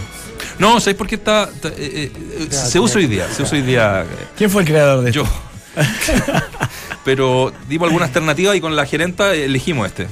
[0.58, 1.44] No, ¿sabéis por qué está?
[1.52, 4.02] está- eh, eh, Ya, se usa hoy día, se usa hoy día.
[4.02, 5.24] eh, ¿Quién fue el creador de esto?
[5.24, 5.82] Yo.
[7.04, 10.08] Pero dimos alguna alternativa y con la gerenta elegimos este.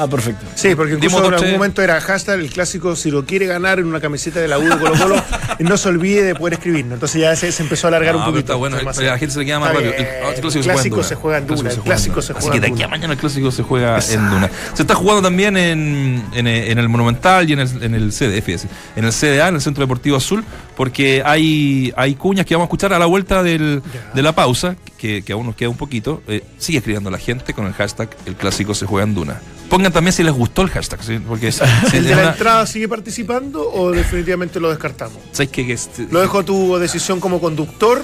[0.00, 0.46] Ah, perfecto.
[0.54, 3.86] Sí, porque incluso en algún momento era hashtag el clásico, si lo quiere ganar en
[3.86, 5.22] una camiseta de la U de Colo Colo,
[5.58, 6.94] no se olvide de poder escribirnos.
[6.94, 8.52] Entonces ya se, se empezó a alargar No, un pero poquito.
[8.52, 9.92] está bueno, más- a la gente se le queda más rápido.
[9.92, 12.52] El, ah, el clásico, el clásico se juega en Duna, el clásico se Así juega
[12.52, 12.96] que en de aquí a Duna.
[12.96, 14.20] mañana el clásico se juega Exacto.
[14.22, 14.50] en Duna.
[14.74, 18.66] Se está jugando también en, en, en el Monumental y en el, en el CDF,
[18.96, 20.44] en el CDA, en el Centro Deportivo Azul,
[20.76, 23.82] porque hay, hay cuñas que vamos a escuchar a la vuelta del-
[24.14, 26.22] de la pausa, que, que aún nos queda un poquito.
[26.28, 29.40] Eh, sigue escribiendo la gente con el hashtag el clásico se juega en Duna.
[29.68, 31.18] Pongan también si les gustó el hashtag, ¿sí?
[31.18, 31.62] porque si
[31.96, 35.18] ¿El de la una- entrada sigue participando o definitivamente lo descartamos?
[35.32, 35.66] ¿sabes qué?
[35.66, 38.02] Que este- Lo dejo a tu decisión como conductor,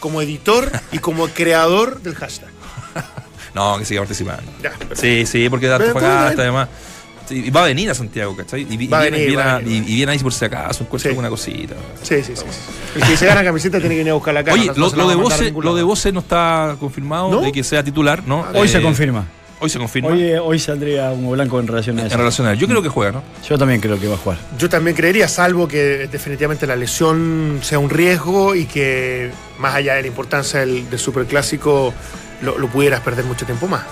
[0.00, 2.50] como editor y como creador del hashtag.
[3.54, 4.42] No, que siga participando.
[4.62, 4.74] Ya.
[4.94, 5.96] Sí, sí, porque da bien.
[5.96, 6.68] además.
[7.26, 8.66] Sí, y va a venir a Santiago, ¿cachai?
[8.68, 9.82] Y, Va y viene, venir, viene va venir.
[9.88, 11.08] y- y viene ahí por si acaso, encuentra Sí.
[11.08, 11.74] alguna cosita.
[12.02, 12.42] Sí, sí, sí.
[12.46, 12.98] sí.
[13.00, 14.52] El que se gana camiseta tiene que venir a buscar la cara.
[14.52, 15.82] Oye, no- lo, de Voce, lo de.
[15.84, 17.40] Voce no está confirmado ¿No?
[17.40, 18.44] de que sea titular, ¿no?
[18.54, 19.24] Hoy se confirma.
[19.58, 20.10] Hoy se confirma.
[20.10, 22.16] Hoy, eh, hoy saldría humo blanco en relación a en eso.
[22.18, 22.58] relación a él.
[22.58, 23.22] Yo creo que juega, ¿no?
[23.48, 24.38] Yo también creo que va a jugar.
[24.58, 29.94] Yo también creería, salvo que definitivamente la lesión sea un riesgo y que más allá
[29.94, 31.94] de la importancia del, del superclásico
[32.42, 33.82] lo, lo pudieras perder mucho tiempo más.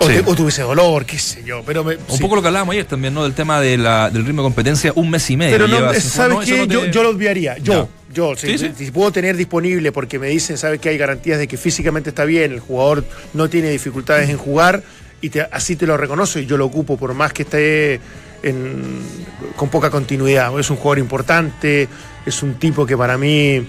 [0.00, 0.14] O, Sí.
[0.14, 1.62] te- o tuviese dolor, qué sé yo.
[1.64, 2.20] Pero me- Un sí.
[2.20, 3.22] poco lo que hablábamos ayer también, ¿no?
[3.22, 5.52] Del tema de la, del ritmo de competencia, un mes y medio.
[5.56, 6.58] Pero no, ¿sabes qué?
[6.58, 7.56] No yo, te- yo lo obviaría.
[7.58, 8.72] Yo, yo, si, Sí, sí.
[8.76, 12.24] si puedo tener disponible porque me dicen, ¿sabes que hay garantías de que físicamente está
[12.26, 14.82] bien, el jugador no tiene dificultades en jugar
[15.20, 18.00] y te- así te lo reconozco y yo lo ocupo por más que esté
[18.42, 19.00] en-
[19.56, 20.58] con poca continuidad.
[20.58, 21.88] Es un jugador importante,
[22.26, 23.66] es un tipo que para mí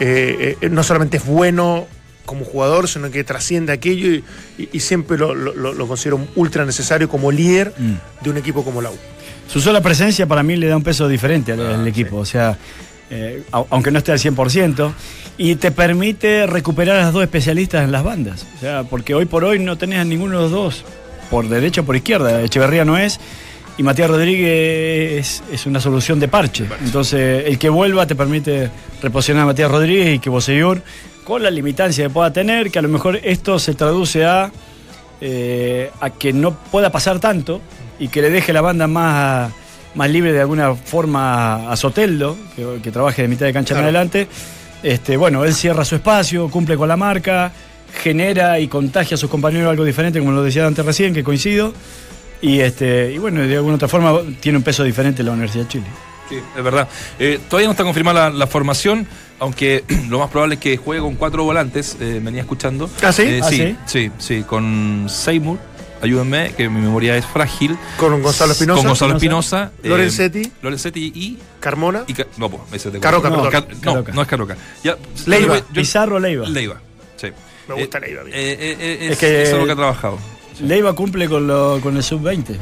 [0.00, 1.86] eh, eh, no solamente es bueno
[2.26, 4.24] como jugador, sino que trasciende aquello y,
[4.58, 7.94] y- y siempre lo, lo- lo- lo considero ultra necesario como líder Mm.
[8.24, 8.96] de un equipo como la U.
[9.48, 12.24] Su sola presencia para mí le da un peso diferente al, Ah, al equipo, o
[12.24, 12.56] sea,
[13.14, 14.92] eh, au- aunque no esté al 100%,
[15.38, 19.26] y te permite recuperar a los dos especialistas en las bandas, o sea, porque hoy
[19.26, 20.84] por hoy no tenés a ninguno de los dos,
[21.30, 23.20] por derecha o por izquierda, Echeverría no es,
[23.78, 28.70] y Matías Rodríguez es, es una solución de parche, entonces el que vuelva te permite
[29.02, 30.82] reposicionar a Matías Rodríguez y que Bosellur,
[31.24, 34.50] con la limitancia que pueda tener, que a lo mejor esto se traduce a
[35.20, 37.60] eh, a que no pueda pasar tanto
[38.00, 39.52] y que le deje la banda más,
[39.94, 43.82] más libre de alguna forma a Soteldo, que, que trabaje de mitad de cancha en
[43.82, 44.28] adelante.
[44.82, 47.52] Este, bueno, él cierra su espacio, cumple con la marca,
[48.02, 51.72] genera y contagia a sus compañeros algo diferente, como lo decía antes recién, que coincido.
[52.40, 55.68] Y, este, y bueno, de alguna otra forma tiene un peso diferente la Universidad de
[55.68, 55.86] Chile.
[56.28, 56.88] Sí, es verdad.
[57.18, 59.06] Eh, todavía no está confirmada la, la formación,
[59.38, 61.96] aunque lo más probable es que juegue con cuatro volantes.
[62.00, 62.90] eh, venía escuchando.
[63.02, 63.22] ¿Ah, sí?
[63.22, 63.76] Eh, ¿Ah, sí, sí?
[63.86, 65.58] sí, sí, con Seymour.
[66.02, 67.76] Ayúdenme, que mi memoria es frágil.
[67.96, 68.78] Con Gonzalo Espinosa.
[68.80, 69.70] Con Gonzalo Espinosa.
[69.82, 70.52] eh, Lorenzetti.
[70.62, 71.38] Lorenzetti y.
[71.60, 72.04] Carmona.
[72.08, 73.50] y Ca- no, pues, ese es de Carroca, no, perdón.
[74.04, 74.56] Car- no, es Carroca.
[74.82, 75.58] Ya, Leiva.
[75.58, 76.48] yo- Pizarro Leiva.
[76.48, 76.80] Leiva,
[77.16, 77.28] sí.
[77.68, 78.22] Me gusta Leiva.
[78.22, 80.18] Eh, eh, eh, Es es, que- eso es lo que ha trabajado.
[80.60, 82.56] Leiva cumple con, lo- con el sub-20.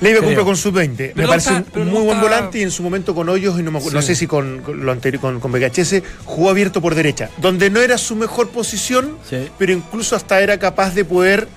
[0.00, 1.12] Leiva cumple con sub-20.
[1.14, 3.62] Me parece un muy no buen está- volante y en su momento con Hoyos, y
[3.64, 6.80] no, me acu- no sé si con, con lo anterior con, con BHS, jugó abierto
[6.80, 9.48] por derecha, donde no era su mejor posición, Sí.
[9.58, 11.48] pero incluso hasta era capaz de poder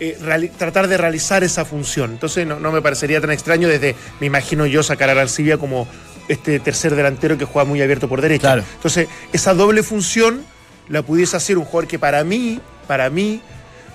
[0.00, 2.12] eh, tratar de realizar esa función.
[2.12, 5.88] Entonces no, no me parecería tan extraño desde, me imagino yo, sacar a Arancibia como
[6.28, 8.48] este tercer delantero que juega muy abierto por derecha.
[8.48, 8.64] Claro.
[8.74, 10.44] Entonces, esa doble función
[10.88, 13.40] la pudiese hacer un jugador que para mí, para mí,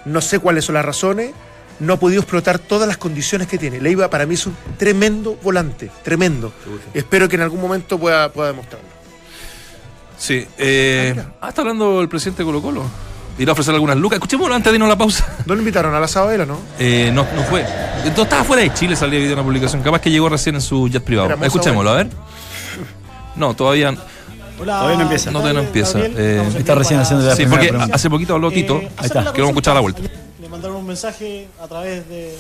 [0.06, 1.32] no sé cuáles son las razones,
[1.80, 3.80] no ha podido explotar todas las condiciones que tiene.
[3.80, 6.54] Leiva para mí es un tremendo volante, tremendo.
[6.94, 8.88] Espero que en algún momento pueda, pueda demostrarlo.
[10.18, 10.46] Sí.
[10.58, 12.84] Eh, ah, está hablando el presidente Colo Colo.
[13.38, 14.18] Irá a ofrecer algunas lucas.
[14.18, 15.28] Escuchémoslo antes de irnos a la pausa.
[15.46, 16.60] ¿No lo invitaron a la sabadela, no?
[16.78, 17.62] Eh, no, no fue.
[17.62, 19.82] Entonces estaba fuera de Chile, salía video una publicación.
[19.82, 21.36] Capaz que llegó recién en su jet privado.
[21.44, 22.08] Escuchémoslo, a ver.
[23.36, 23.94] No, todavía
[24.60, 25.32] Hola, Todavía no empieza.
[25.32, 26.00] no, todavía no empieza.
[26.00, 26.16] Gabriel.
[26.20, 27.96] Eh, está recién para- haciendo la sí, primera porque pregunta.
[27.96, 28.78] hace poquito habló Tito.
[28.78, 29.22] Eh, Ahí está.
[29.24, 30.02] la Queremos escuchar a la vuelta.
[30.40, 32.36] Le mandaron un mensaje a través de,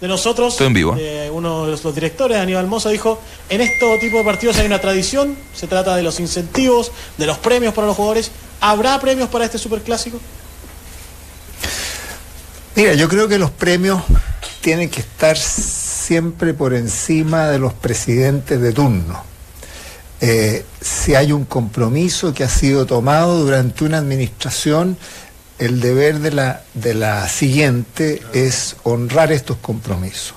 [0.00, 0.52] de nosotros.
[0.52, 0.94] Estoy en vivo.
[0.94, 3.18] de uno de los, los directores, Aníbal Moza, dijo:
[3.48, 5.36] En este tipo de partidos hay una tradición.
[5.54, 8.30] Se trata de los incentivos, de los premios para los jugadores.
[8.66, 10.18] ¿Habrá premios para este superclásico?
[12.74, 14.02] Mira, yo creo que los premios
[14.62, 19.22] tienen que estar siempre por encima de los presidentes de turno.
[20.22, 24.96] Eh, si hay un compromiso que ha sido tomado durante una administración,
[25.58, 30.32] el deber de la, de la siguiente es honrar estos compromisos.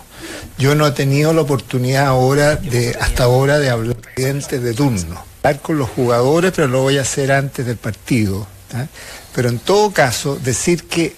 [0.58, 4.74] Yo no he tenido la oportunidad ahora de, hasta ahora de hablar con presidentes de
[4.74, 5.24] turno,
[5.56, 8.48] con los jugadores, pero lo voy a hacer antes del partido.
[8.74, 8.86] ¿ah?
[9.34, 11.16] Pero en todo caso, decir que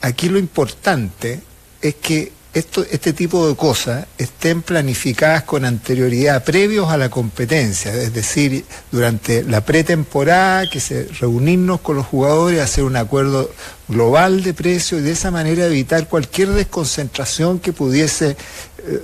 [0.00, 1.40] aquí lo importante
[1.80, 7.94] es que esto, este tipo de cosas estén planificadas con anterioridad, previos a la competencia,
[7.94, 13.50] es decir, durante la pretemporada, que se reunirnos con los jugadores, hacer un acuerdo
[13.86, 18.36] global de precios y de esa manera evitar cualquier desconcentración que pudiese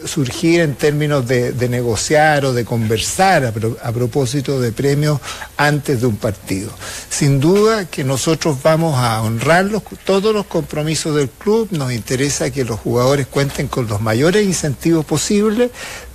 [0.04, 5.20] surgir en términos de, negociar o de conversar a, pro- a propósito de premios
[5.56, 6.70] antes de un partido.
[7.10, 12.50] Sin duda que nosotros vamos a honrar los- todos los compromisos del club, nos interesa
[12.50, 15.70] que los jugadores cuenten con los mayores incentivos posibles,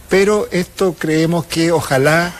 [0.09, 2.31] pero esto creemos que ojalá eh,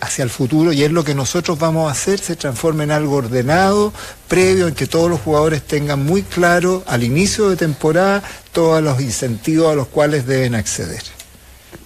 [0.00, 3.16] hacia el futuro, y es lo que nosotros vamos a hacer, se transforme en algo
[3.16, 3.92] ordenado,
[4.28, 9.00] previo, en que todos los jugadores tengan muy claro al inicio de temporada todos los
[9.00, 11.02] incentivos a los cuales deben acceder.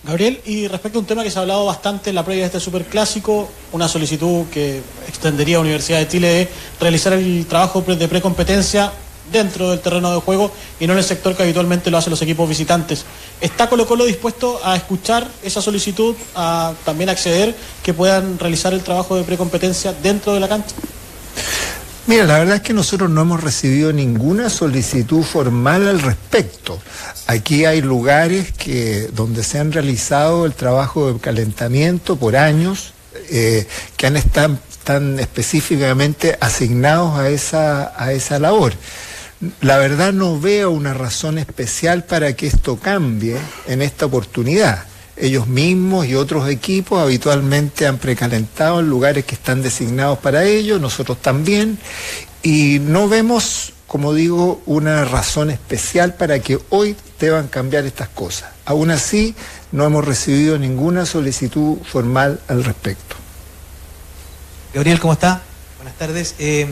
[0.05, 2.47] Gabriel, y respecto a un tema que se ha hablado bastante en la previa de
[2.47, 6.49] este superclásico, una solicitud que extendería a Universidad de Chile de
[6.81, 8.93] realizar el trabajo de precompetencia
[9.33, 12.23] dentro del terreno de juego y no en el sector que habitualmente lo hacen los
[12.23, 13.05] equipos visitantes.
[13.41, 18.83] ¿Está Colo Colo dispuesto a escuchar esa solicitud, a también acceder que puedan realizar el
[18.83, 20.75] trabajo de precompetencia dentro de la cancha?
[22.07, 26.81] Mira, la verdad es que nosotros no hemos recibido ninguna solicitud formal al respecto.
[27.27, 32.95] Aquí hay lugares que, donde se han realizado el trabajo de calentamiento por años,
[33.31, 33.67] eh,
[33.97, 38.73] que han estado tan específicamente asignados a esa, a esa labor.
[39.63, 44.85] La verdad no veo una razón especial para que esto cambie en esta oportunidad.
[45.17, 50.79] Ellos mismos y otros equipos habitualmente han precalentado en lugares que están designados para ello,
[50.79, 51.79] nosotros también,
[52.43, 58.51] y no vemos, como digo, una razón especial para que hoy deban cambiar estas cosas.
[58.67, 59.35] Aún así,
[59.73, 63.17] no hemos recibido ninguna solicitud formal al respecto.
[64.75, 65.43] Gabriel, ¿cómo está?
[65.79, 66.35] Buenas tardes.
[66.39, 66.67] Eh,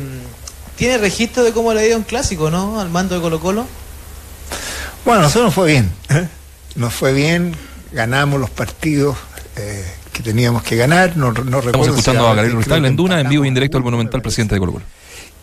[0.78, 2.80] ¿Tiene registro de cómo le ha ido un clásico, no?
[2.80, 3.66] Al mando de Colo Colo.
[5.04, 5.90] Bueno, nosotros nos fue bien.
[6.08, 6.28] ¿eh?
[6.76, 7.56] Nos fue bien,
[7.90, 9.16] ganamos los partidos
[9.56, 11.16] eh, que teníamos que ganar.
[11.16, 13.48] No, no Estamos recuerdo si escuchando ahora a Gabriel que en Duna, en vivo e
[13.48, 13.48] empatamos.
[13.48, 14.84] indirecto al Monumental, presidente de Colo Colo.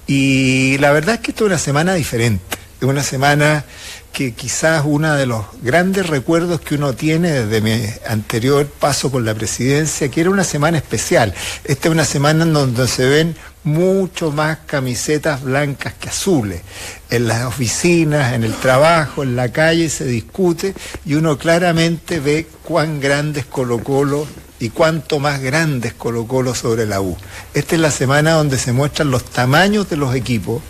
[0.08, 2.58] Y la verdad es que esta es una semana diferente.
[2.80, 3.66] Es una semana
[4.14, 9.22] que quizás uno de los grandes recuerdos que uno tiene desde mi anterior paso por
[9.22, 11.34] la presidencia, que era una semana especial.
[11.66, 16.62] Esta es una semana en donde se ven mucho más camisetas blancas que azules.
[17.10, 20.74] En las oficinas, en el trabajo, en la calle se discute
[21.06, 24.26] y uno claramente ve cuán grande es Colo Colo
[24.60, 27.18] y cuánto más grande es Colo Colo sobre la U.
[27.54, 30.62] Esta es la semana donde se muestran los tamaños de los equipos.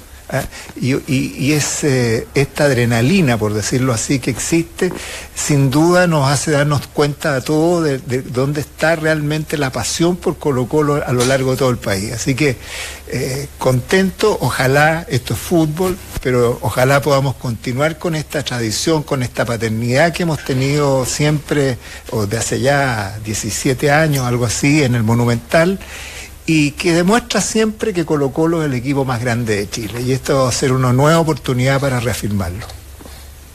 [0.80, 4.92] Y, y- y eh, esta adrenalina, por decirlo así, que existe,
[5.36, 10.16] sin duda nos hace darnos cuenta a todos de, de dónde está realmente la pasión
[10.18, 12.12] por Colo Colo a lo largo de todo el país.
[12.14, 12.58] Así que
[13.08, 19.46] eh, contento, ojalá esto es fútbol, pero ojalá podamos continuar con esta tradición, con esta
[19.46, 21.78] paternidad que hemos tenido siempre,
[22.12, 25.80] o de hace ya 17 años, algo así, en el Monumental
[26.46, 30.02] y que demuestra siempre que Colo Colo es el equipo más grande de Chile.
[30.02, 32.66] Y esto va a ser una nueva oportunidad para reafirmarlo.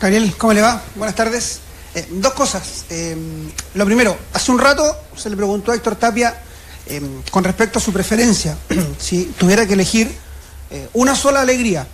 [0.00, 0.82] Gabriel, ¿cómo le va?
[0.96, 1.60] Buenas tardes.
[1.94, 2.84] Eh, dos cosas.
[2.90, 3.16] Eh,
[3.74, 6.42] lo primero, hace un rato se le preguntó a Héctor Tapia
[6.86, 7.00] eh,
[7.30, 8.56] con respecto a su preferencia,
[8.98, 10.10] si tuviera que elegir
[10.70, 11.86] eh, una sola alegría,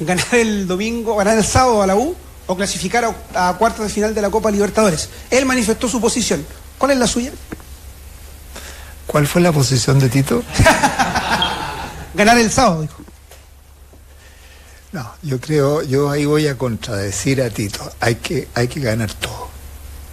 [0.00, 3.04] ganar el domingo, ganar el sábado a la U o clasificar
[3.34, 5.08] a, a cuartos de final de la Copa Libertadores.
[5.30, 6.44] Él manifestó su posición.
[6.78, 7.32] ¿Cuál es la suya?
[9.08, 10.42] ¿Cuál fue la posición de Tito?
[12.14, 12.94] Ganar el sábado, dijo.
[14.92, 17.90] No, yo creo, yo ahí voy a contradecir a Tito.
[18.00, 19.48] Hay que, hay que ganar todo.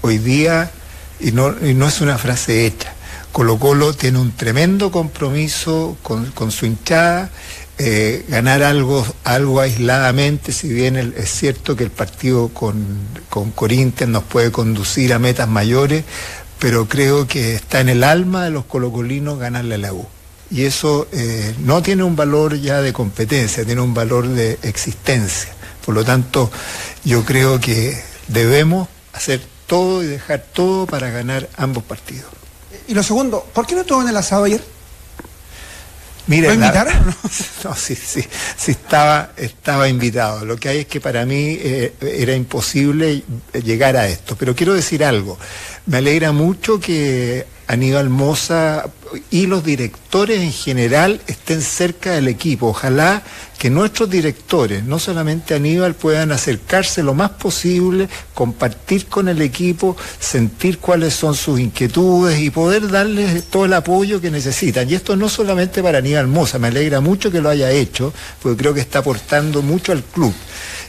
[0.01, 0.71] Hoy día,
[1.19, 2.93] y no, y no es una frase hecha,
[3.31, 7.29] Colo Colo tiene un tremendo compromiso con, con su hinchada.
[7.77, 12.97] Eh, ganar algo, algo aisladamente, si bien el- es cierto que el partido con,
[13.29, 16.05] con Corinthians nos puede conducir a metas mayores,
[16.65, 20.07] pero creo que está en el alma de los colocolinos ganarle a la U.
[20.49, 25.53] Y eso eh, no tiene un valor ya de competencia, tiene un valor de existencia.
[25.85, 26.49] Por lo tanto,
[27.03, 27.95] yo creo que
[28.29, 32.31] debemos hacer todo y dejar todo para ganar ambos partidos.
[32.87, 34.63] Y lo segundo, ¿por qué no estuvo en el asado ayer?
[36.27, 36.93] Mire, ¿Lo invitaron?
[37.63, 38.23] No, sí, sí,
[38.57, 40.45] sí estaba, estaba invitado.
[40.45, 43.23] Lo que hay es que para mí eh, era imposible
[43.63, 44.35] llegar a esto.
[44.35, 45.37] Pero quiero decir algo.
[45.87, 48.85] Me alegra mucho que Aníbal Moza
[49.31, 52.67] y los directores en general estén cerca del equipo.
[52.67, 53.23] Ojalá
[53.57, 59.95] que nuestros directores, no solamente Aníbal, puedan acercarse lo más posible, compartir con el equipo,
[60.19, 64.89] sentir cuáles son sus inquietudes y poder darles todo el apoyo que necesitan.
[64.89, 68.57] Y esto no solamente para Aníbal Moza, me alegra mucho que lo haya hecho, porque
[68.57, 70.33] creo que está aportando mucho al club.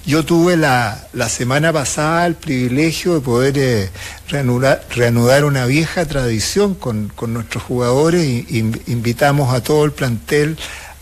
[0.06, 3.90] Yo tuve la, la semana pasada el privilegio de poder eh,
[4.28, 10.56] reanudar, una vieja tradición con, con nuestros jugadores y, invitamos a todo el plantel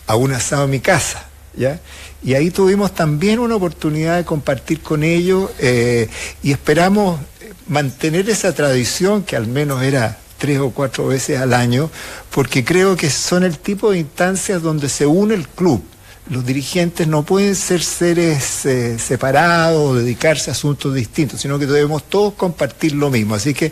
[0.07, 1.27] a un asado en mi casa.
[1.55, 1.79] ¿ya?
[2.23, 6.09] Y ahí tuvimos también una oportunidad de compartir con ellos eh,
[6.41, 7.19] y esperamos
[7.67, 11.91] mantener esa tradición que al menos era tres o cuatro veces al año,
[12.31, 15.83] porque creo que son el tipo de instancias donde se une el club.
[16.27, 21.67] Los dirigentes no pueden ser seres eh, separados o dedicarse a asuntos distintos, sino que
[21.67, 23.35] debemos todos compartir lo mismo.
[23.35, 23.71] Así que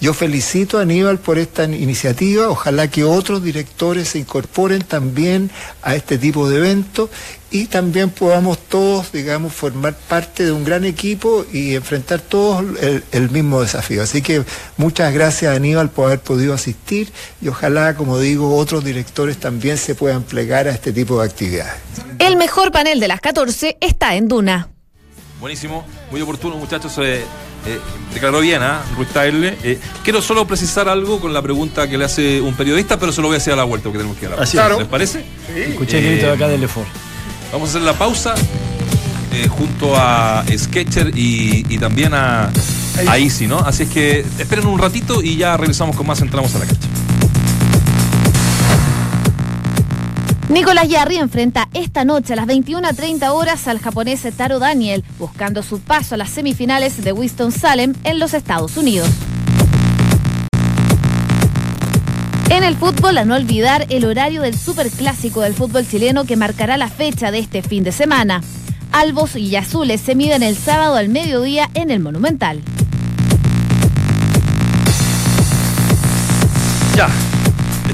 [0.00, 2.48] yo felicito a Aníbal por esta iniciativa.
[2.48, 7.08] Ojalá que otros directores se incorporen también a este tipo de eventos
[7.52, 13.04] y también podamos todos, digamos, formar parte de un gran equipo y enfrentar todos el,
[13.12, 14.02] el mismo desafío.
[14.02, 14.42] Así que
[14.78, 17.12] muchas gracias Aníbal por haber podido asistir
[17.42, 21.74] y ojalá, como digo, otros directores también se puedan plegar a este tipo de actividades.
[22.18, 24.68] El mejor panel de las 14 está en Duna.
[25.40, 26.92] Buenísimo, muy oportuno, muchachos.
[26.98, 27.22] eh,
[27.66, 27.78] eh,
[28.14, 28.82] declaró bien, ¿ah?
[28.96, 29.56] Ruiz Tagle.
[29.62, 33.20] Eh, quiero solo precisar algo con la pregunta que le hace un periodista, pero se
[33.20, 34.72] lo voy a hacer a la vuelta porque tenemos que ir a la Así pausa.
[34.74, 34.78] es.
[34.78, 35.24] ¿Les parece?
[35.56, 36.88] Escuché el grito de acá del Lefort.
[37.52, 38.34] Vamos a hacer la pausa
[39.32, 42.50] eh, junto a Sketcher y, y también a,
[43.06, 43.58] a Easy, ¿no?
[43.58, 46.88] Así es que esperen un ratito y ya regresamos con más, entramos a la cancha.
[50.48, 55.80] Nicolás Yarri enfrenta esta noche a las 21.30 horas al japonés Taro Daniel, buscando su
[55.80, 59.08] paso a las semifinales de Winston-Salem en los Estados Unidos.
[62.52, 66.76] En el fútbol, a no olvidar el horario del superclásico del fútbol chileno que marcará
[66.76, 68.42] la fecha de este fin de semana.
[68.92, 72.60] Albos y Azules se miden el sábado al mediodía en el Monumental.
[76.94, 77.08] Ya.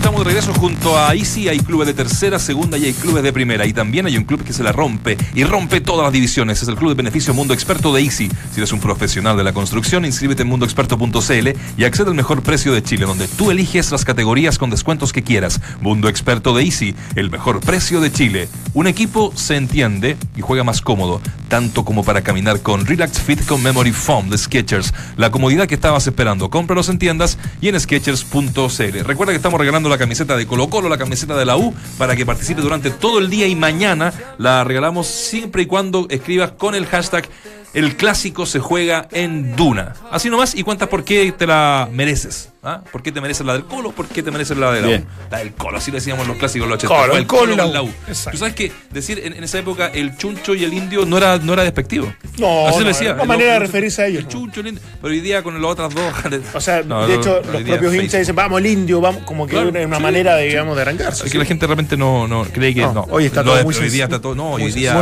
[0.09, 1.51] Estamos de regreso junto a Easy.
[1.51, 3.67] Hay clubes de tercera, segunda y hay clubes de primera.
[3.67, 6.63] Y también hay un club que se la rompe y rompe todas las divisiones.
[6.63, 8.31] Es el Club de Beneficio Mundo Experto de Easy.
[8.51, 12.73] Si eres un profesional de la construcción, inscríbete en mundoexperto.cl y accede al mejor precio
[12.73, 15.61] de Chile, donde tú eliges las categorías con descuentos que quieras.
[15.83, 18.49] Mundo Experto de Easy, el mejor precio de Chile.
[18.73, 23.45] Un equipo se entiende y juega más cómodo, tanto como para caminar con Relax Fit
[23.45, 24.95] con Memory Foam de Skechers.
[25.19, 26.49] La comodidad que estabas esperando.
[26.49, 29.05] Cómpralos en tiendas y en sketchers.cl.
[29.05, 32.17] Recuerda que estamos regalando la camiseta de Colo Colo, la camiseta de la U, para
[32.17, 36.75] que participe durante todo el día y mañana la regalamos siempre y cuando escribas con
[36.75, 37.29] el hashtag
[37.75, 39.95] el clásico se juega en Duna.
[40.11, 42.51] Así nomás, y cuentas por qué te la mereces.
[42.63, 42.83] ¿Ah?
[42.91, 43.93] ¿Por qué te mereces la del Colo?
[43.93, 45.03] ¿Por qué te mereces la de la Bien.
[45.03, 45.31] U?
[45.31, 46.95] La del Colo, así le decíamos los clásicos los 80.
[46.95, 47.91] Colo, Fue el Colo la con la U.
[48.09, 48.31] Exacto.
[48.33, 51.39] Tú sabes que decir en, en esa época el chuncho y el indio no era,
[51.39, 52.13] no era despectivo.
[52.39, 53.07] No, así no, decía.
[53.09, 54.83] era una El- manera de el- referirse a ellos, El chuncho, el indio.
[55.01, 56.13] Pero hoy día con las otras dos.
[56.55, 59.53] O sea, No, de hecho, los propios hinchas dicen, vamos el indio, vamos, como que
[59.53, 60.03] Claro, es una sí.
[60.03, 61.27] manera, de, digamos, de arrancarse.
[61.27, 63.07] Es que la gente realmente no, no cree que No, no.
[63.11, 64.35] hoy está Lo todo muy hoy día está todo.
[64.35, 64.95] No, hoy día.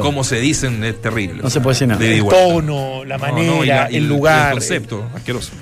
[0.00, 1.42] Como se dicen es terrible.
[1.42, 2.04] No se puede decir nada.
[2.04, 4.48] El tono, la manera, el lugar.
[4.52, 5.52] El concepto, asqueroso.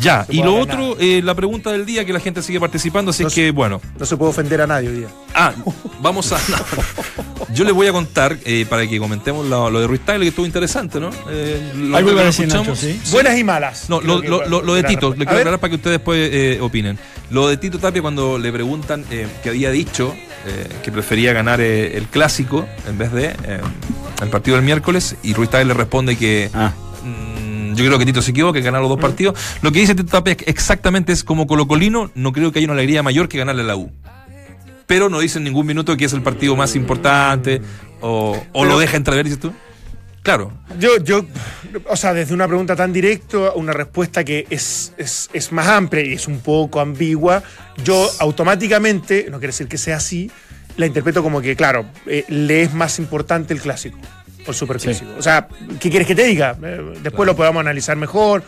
[0.00, 3.22] Ya, y lo otro, eh, la pregunta del día que la gente sigue participando, así
[3.22, 3.80] No es que, bueno.
[3.84, 5.08] eh, no se puede ofender a nadie hoy día.
[5.34, 5.52] Ah,
[6.00, 6.38] vamos a.
[7.54, 10.30] Yo les voy a contar eh, para que comentemos lo, lo de Ruiz Tagle, que
[10.30, 11.10] estuvo interesante, ¿no?
[11.30, 12.78] Eh, lo Algo que Nacho, escuchamos.
[12.78, 13.00] ¿sí?
[13.12, 13.88] Buenas y malas.
[13.88, 16.58] No, lo, lo- lo- lo de Tito, le quiero aclarar para que ustedes después eh,
[16.60, 16.98] opinen.
[17.30, 20.14] Lo de Tito Tapia cuando le preguntan eh, que había dicho
[20.46, 23.60] eh, que prefería ganar eh, el clásico en vez de eh,
[24.22, 26.72] el partido del miércoles y Ruiz Tagle le responde que Ah.
[27.74, 29.38] Mm, yo creo que Tito se equivoca, ganar los dos partidos.
[29.62, 33.02] Lo que dice Tito Tapia exactamente es como colocolino, no creo que haya una alegría
[33.02, 33.90] mayor que ganarle a la U.
[34.86, 37.62] Pero no dice en ningún minuto que es el partido más importante.
[38.00, 39.52] ¿O, o lo deja entrever, dices tú?
[40.24, 40.52] Claro.
[40.78, 41.26] Yo, yo,
[41.86, 46.02] o sea, desde una pregunta tan directa, una respuesta que es, es, es más amplia
[46.02, 47.42] y es un poco ambigua,
[47.84, 50.30] yo automáticamente, no quiere decir que sea así,
[50.78, 53.98] la interpreto como que, claro, eh, le es más importante el clásico
[54.46, 55.10] o el superclásico.
[55.18, 55.48] O sea,
[55.80, 56.56] ¿qué quieres que te diga?
[56.62, 57.24] Eh, después Claro.
[57.26, 58.42] lo podamos analizar mejor,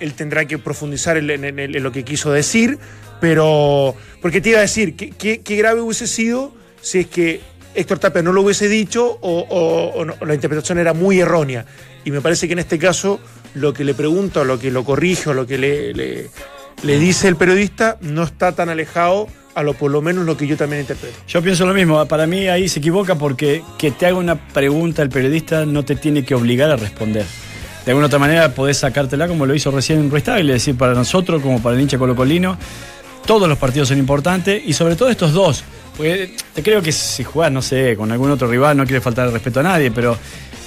[0.00, 2.78] él tendrá que profundizar en, en- en- en lo que quiso decir,
[3.20, 7.40] pero, porque te iba a decir, ¿qué, qué, qué grave hubiese sido si es que
[7.74, 11.20] Héctor Tapia no lo hubiese dicho o, o- o no- o la interpretación era muy
[11.20, 11.64] errónea?
[12.04, 13.20] Y me parece que en este caso
[13.54, 16.30] lo que le pregunta o lo que lo corrige o lo que le, le-
[16.82, 20.46] le dice el periodista no está tan alejado a lo por lo menos lo que
[20.46, 21.16] yo también interpreto.
[21.26, 25.02] Yo pienso lo mismo, para mí ahí se equivoca porque que te haga una pregunta
[25.02, 27.24] el periodista no te tiene que obligar a responder.
[27.84, 30.94] De alguna otra manera podés sacártela como lo hizo recién Ruiz Tagle, es decir, para
[30.94, 32.56] nosotros como para el hincha colocolino,
[33.26, 35.64] todos los partidos son importantes y sobre todo estos dos.
[35.96, 39.26] Porque te creo que si jugás, no sé, con algún otro rival no quiere faltar
[39.26, 40.16] el respeto a nadie, pero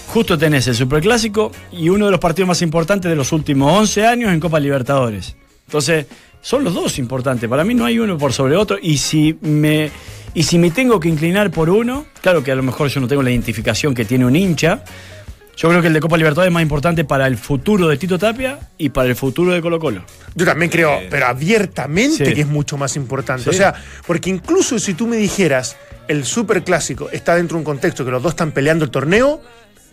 [0.07, 4.05] justo tenés el Superclásico y uno de los partidos más importantes de los últimos 11
[4.05, 5.35] años en Copa Libertadores.
[5.67, 6.05] Entonces,
[6.45, 7.49] son los dos importantes.
[7.49, 8.77] Para mí no hay uno por sobre otro.
[8.79, 9.89] Y si me,
[10.35, 13.07] y si me tengo que inclinar por uno, claro que a lo mejor yo no
[13.07, 14.83] tengo la identificación que tiene un hincha.
[15.57, 18.19] Yo creo que el de Copa Libertadores es más importante para el futuro de Tito
[18.19, 20.03] Tapia y para el futuro de Colo Colo.
[20.35, 22.33] Yo también creo, pero abiertamente Sí.
[22.35, 23.45] que es mucho más importante.
[23.45, 23.49] Sí.
[23.49, 23.73] O sea,
[24.05, 25.77] porque incluso si tú me dijeras
[26.07, 29.41] el super clásico está dentro de un contexto que los dos están peleando el torneo,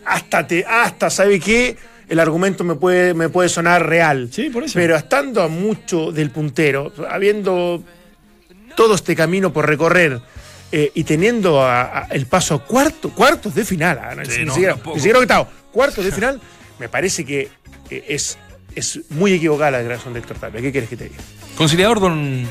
[0.05, 1.77] hasta te, hasta, ¿sabe qué?
[2.09, 4.29] El argumento me puede, me puede sonar real.
[4.31, 4.73] Sí, por eso.
[4.75, 7.83] Pero estando a mucho del puntero, habiendo
[8.75, 10.19] todo este camino por recorrer
[10.71, 14.39] eh, y teniendo a- a el paso a cuarto, cuartos de final, ah, no, Sí,
[14.39, 16.41] ni, no, siquiera, ni siquiera octavo, cuartos de final,
[16.79, 17.49] me parece que
[17.89, 18.37] eh, es,
[18.75, 20.61] es muy equivocada la declaración de Héctor Tapia.
[20.61, 21.17] ¿Qué quieres que te diga?
[21.55, 22.47] Conciliador, don.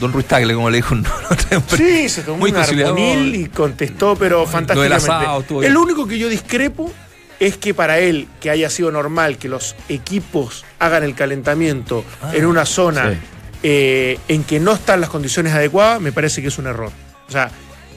[0.00, 1.06] Don Ruiz Tagle, como le dijo un
[1.76, 4.96] Sí, se tomó Muy un y contestó, pero fantásticamente.
[5.10, 6.92] asado el único que yo discrepo
[7.40, 12.46] es que para él, que haya sido normal que los equipos hagan el calentamiento en
[12.46, 13.18] una zona sí.
[13.62, 16.92] eh, en que no están las condiciones adecuadas, me parece que es un error.
[17.28, 17.50] O sea,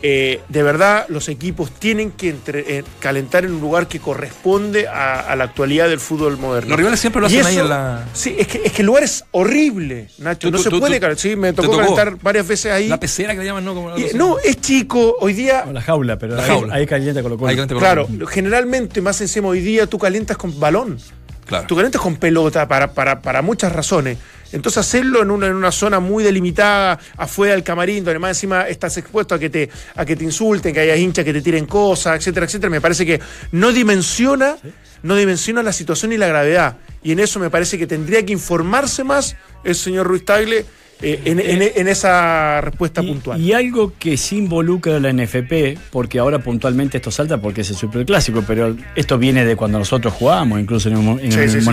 [0.03, 4.87] eh, de verdad los equipos tienen que entre- eh, calentar en un lugar que corresponde
[4.87, 6.69] a, a la actualidad del fútbol moderno.
[6.71, 8.05] Los rivales siempre lo hacen ahí en la.
[8.13, 10.47] Sí, es que, es que el lugar es horrible, Nacho.
[10.47, 11.19] Tú- no tú- se tú- puede calentar.
[11.21, 11.77] Sí, me tocó tocó.
[11.95, 12.87] calentar varias veces ahí.
[12.87, 13.73] La pecera que le llaman, ¿no?
[13.73, 15.15] Como Y- no, es chico.
[15.19, 16.73] Hoy día, O la jaula, pero La ahí, jaula.
[16.75, 17.49] ahí calienta Colo Colo.
[17.49, 20.97] Ahí calienta con claro, generalmente, más encima hoy día, tú calientas con balón.
[21.45, 21.65] Claro.
[21.65, 24.17] Tú calientas con pelota para, para, para muchas razones.
[24.51, 28.67] Entonces hacerlo en una, en una zona muy delimitada, afuera del camarín, donde más encima
[28.67, 31.65] estás expuesto a que te, a que te insulten, que haya hinchas que te tiren
[31.65, 33.19] cosas, etcétera, etcétera, me parece que
[33.51, 34.55] no dimensiona,
[35.03, 36.77] no dimensiona la situación y la gravedad.
[37.03, 40.65] Y en eso me parece que tendría que informarse más el señor Ruiz Tagle
[40.99, 43.39] eh, en, en- en esa respuesta Y, puntual.
[43.39, 47.69] y algo que sí involucra a la NFP, porque ahora puntualmente esto salta porque es
[47.69, 51.59] el superclásico, pero esto viene de cuando nosotros jugábamos, incluso en en Sí, el sí,
[51.59, 51.65] sí.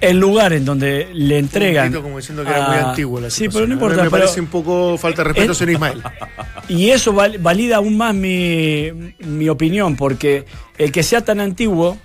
[0.00, 1.94] El lugar en donde le entregan.
[1.96, 3.96] Un como diciendo que era muy antiguo la Sí, pero no mí importa.
[3.96, 6.02] Me pero- parece un poco falta de respeto, Eh, señor Ismael.
[6.68, 10.44] y eso val- valida aún más mi, mi opinión, porque
[10.78, 11.98] el que sea tan antiguo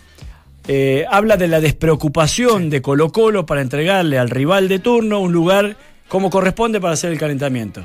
[0.67, 5.31] eh, habla de la despreocupación de Colo Colo para entregarle al rival de turno un
[5.33, 5.75] lugar
[6.07, 7.83] como corresponde para hacer el calentamiento.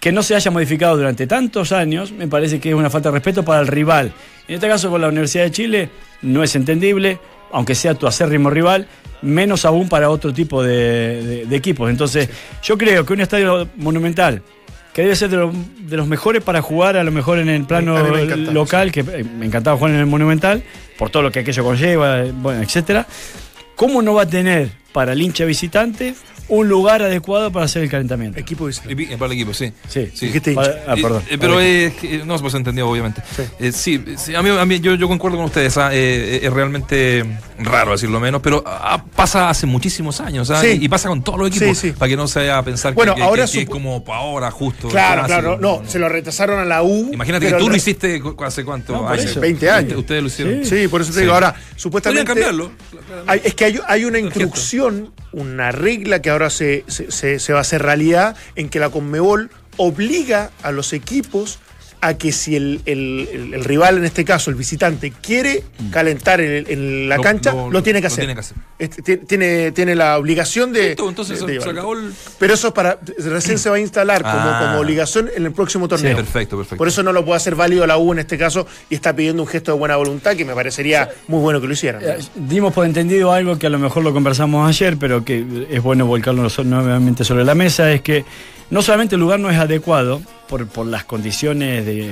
[0.00, 3.14] Que no se haya modificado durante tantos años, me parece que es una falta de
[3.16, 4.12] respeto para el rival.
[4.48, 5.90] En este caso con la Universidad de Chile
[6.22, 7.18] no es entendible,
[7.52, 8.86] aunque sea tu acérrimo rival,
[9.22, 11.90] menos aún para otro tipo de, de- de equipos.
[11.90, 12.28] Entonces,
[12.62, 14.42] yo creo que un estadio monumental
[14.92, 17.64] que debe ser de, lo- de los mejores para jugar a lo mejor en el
[17.64, 17.96] plano
[18.52, 20.62] local, que eh, me encantaba jugar en el Monumental,
[20.96, 23.06] por todo lo que aquello conlleva, eh, bueno, etcétera.
[23.74, 26.14] ¿Cómo no va a tener para el hincha visitante
[26.46, 28.38] un lugar adecuado para hacer el calentamiento?
[28.38, 28.92] Equipo visitante.
[28.92, 29.72] Y pi- Para el equipo, sí.
[29.88, 30.26] Sí, Sí.
[30.26, 30.52] Dijiste.
[30.54, 31.22] Para- ah, Eh, perdón.
[31.30, 33.22] eh, pero es que no se pues entendido, obviamente.
[33.34, 33.42] Sí.
[33.58, 35.76] Eh, sí, sí, a mí, a mí yo, yo concuerdo con ustedes.
[35.78, 37.24] ah, eh, es realmente
[37.58, 40.50] raro decirlo menos, pero ah, pasa hace muchísimos años.
[40.50, 40.78] ah, Sí.
[40.80, 41.78] Y, y pasa con todos los equipos.
[41.78, 41.94] Sí, sí.
[41.98, 44.04] Para que no se vaya a pensar que- Bueno, que, ahora que- que es como
[44.04, 44.88] para ahora, justo.
[44.88, 45.40] Claro, clásico.
[45.56, 47.10] claro, no, se lo retrasaron a la U.
[47.12, 49.40] Imagínate que tú lo hiciste hace cuánto No, eso.
[49.40, 49.96] 20 años.
[49.98, 50.64] Ustedes lo hicieron.
[50.64, 51.20] Sí, por eso te Sí.
[51.22, 51.32] digo.
[51.32, 52.24] Ahora, Podrían supuestamente.
[52.26, 52.70] cambiarlo.
[53.26, 54.83] Hay- es que hay, hay una instrucción,
[55.32, 58.90] una regla que ahora se, se- se- se va a hacer realidad, en que la
[58.90, 61.58] Conmebol obliga a los equipos
[62.06, 66.40] a que si el, el- el- el rival, en este caso el visitante, quiere calentar
[66.40, 68.18] en, en la Lo- cancha, lo- lo, tiene que lo hacer.
[68.24, 68.56] tiene que hacer.
[68.78, 70.88] Este, ti- tiene, tiene la obligación de.
[70.88, 71.80] Listo, entonces de- se- de se llevarlo.
[71.80, 72.98] acabó el- Pero eso es para.
[73.18, 74.66] Recién se va a instalar como, Ah.
[74.66, 76.14] como obligación en el próximo torneo.
[76.16, 76.76] perfecto, perfecto.
[76.76, 79.42] Por eso no lo puede hacer válido la U en este caso y está pidiendo
[79.42, 82.02] un gesto de buena voluntad que me parecería muy bueno que lo hicieran.
[82.04, 85.82] Eh, Dimos por entendido algo que a lo mejor lo conversamos ayer, pero que es
[85.82, 88.24] bueno volcarlo nuevamente sobre la mesa, es que
[88.70, 92.08] no solamente el lugar no es adecuado, por, por las condiciones de,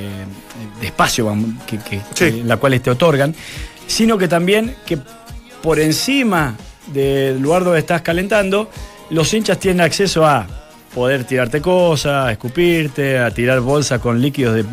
[0.81, 1.35] de espacio
[1.67, 2.33] que, que- Sí.
[2.39, 3.35] que- las cuales te otorgan,
[3.87, 4.99] sino que también que
[5.63, 8.71] por encima del lugar donde estás calentando,
[9.11, 10.47] los hinchas tienen acceso a
[10.95, 14.65] poder tirarte cosas, a escupirte, a tirar bolsas con líquidos de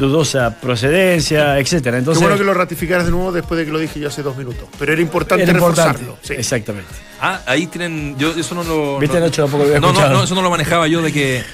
[0.00, 1.96] dudosa procedencia, etcétera.
[1.96, 4.22] Qué Entonces, bueno que lo ratificaras de nuevo después de que lo dije yo hace
[4.22, 4.68] dos minutos.
[4.78, 5.92] Pero era importante era importante.
[5.92, 6.18] reforzarlo.
[6.22, 6.34] sí.
[6.34, 6.88] Exactamente.
[7.20, 8.16] Ah, ahí tienen.
[8.18, 8.98] Yo eso no lo.
[8.98, 11.12] Viste, no, Nacho, tampoco lo había no, no, no, eso no lo manejaba yo de
[11.12, 11.44] que.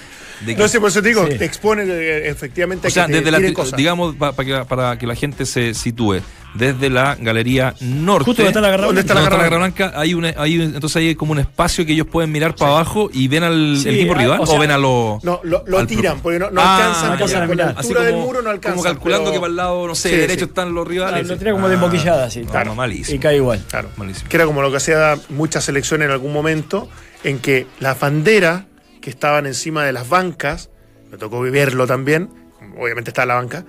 [0.41, 1.39] De que- No sé, por eso te digo, Sí.
[1.39, 3.77] te expone eh, efectivamente o sea, a que te desde la, cosas.
[3.77, 6.21] digamos, pa- pa que- para que la gente se sitúe,
[6.55, 8.25] desde la galería norte.
[8.25, 10.97] Justo donde está la garra ¿Dónde está la garra blanca, hay una, hay, un- entonces
[10.97, 13.97] hay como un espacio que ellos pueden mirar para abajo y ven al Sí, el
[13.97, 15.23] equipo ah, rival o o, sea, ven a los.
[15.23, 17.79] No, lo, lo al tiran, porque no, no Ah, alcanzan, alcanzan a con la mirar.
[17.79, 18.73] Así altura del muro no alcanzan.
[18.79, 20.49] Como calculando pero- que para el lado, no sé, Sí, derecho sí.
[20.51, 21.27] están los Ah, rivales.
[21.29, 22.41] lo tira como de emboquillada, así.
[22.41, 22.75] Claro, Claro.
[22.75, 23.17] malísimo.
[23.17, 23.63] Y cae igual.
[23.69, 23.91] Claro.
[23.97, 24.29] Malísimo.
[24.29, 26.89] Que era como lo que hacía muchas selecciones en algún momento,
[27.23, 28.63] en que las banderas
[29.07, 30.69] que estaban encima de las bancas,
[31.13, 32.29] me tocó vivirlo también,
[32.77, 33.65] obviamente estaba la banca,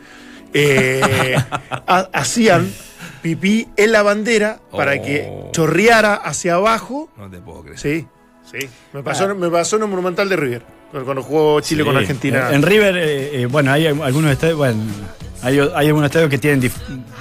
[0.52, 1.36] eh,
[1.70, 2.68] ha- hacían
[3.22, 5.02] pipí en la bandera para Oh.
[5.04, 7.12] que chorreara hacia abajo.
[7.18, 7.78] No te puedo creer.
[7.78, 8.08] Sí,
[8.52, 8.68] sí.
[8.94, 10.64] Me pasó, me pasó en el Monumental de River,
[11.06, 11.96] cuando jugó Chile con.
[11.96, 12.50] Argentina.
[12.50, 14.82] En, en River, eh, eh, bueno, hay algunos estadios, bueno,
[15.44, 16.72] hay, hay algunos estadios que tienen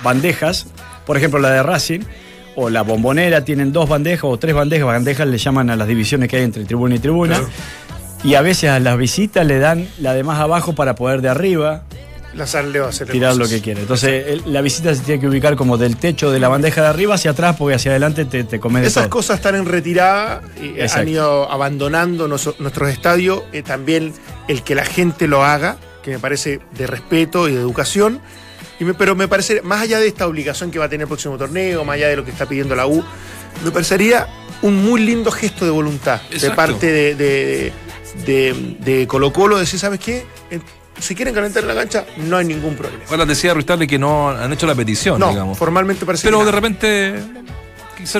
[0.02, 0.68] bandejas,
[1.04, 2.00] por ejemplo la de Racing
[2.58, 6.30] o la bombonera tienen dos bandejas o tres bandejas, bandejas le llaman a las divisiones
[6.30, 7.38] que hay entre tribuna y tribuna.
[8.26, 11.28] Y a veces a las visitas le dan la de más abajo para poder de
[11.28, 11.84] arriba
[13.10, 13.80] tirar lo que quiere.
[13.80, 16.88] Entonces el- la visita se tiene que ubicar como del techo de la bandeja de
[16.88, 19.10] arriba hacia atrás porque hacia adelante te, te comes Esas todo.
[19.10, 21.08] cosas están en retirada, y han Exacto.
[21.10, 24.12] ido abandonando nos- nuestros estadios, eh, también
[24.48, 28.20] el que la gente lo haga, que me parece de respeto y de educación,
[28.80, 31.08] y me- pero me parece, más allá de esta obligación que va a tener el
[31.08, 33.02] próximo torneo, más allá de lo que está pidiendo la U,
[33.64, 34.26] me parecería
[34.60, 37.72] un muy lindo gesto de voluntad de parte de, de, de-
[38.24, 40.24] de Colo Colo, decir, ¿sabes qué?
[40.98, 43.02] Si quieren calentar la cancha, no hay ningún problema.
[43.10, 45.58] Ahora decía Ruiz Tagle que no han hecho la petición, No, digamos.
[45.58, 46.60] formalmente parece Pero que de nada.
[46.60, 47.14] repente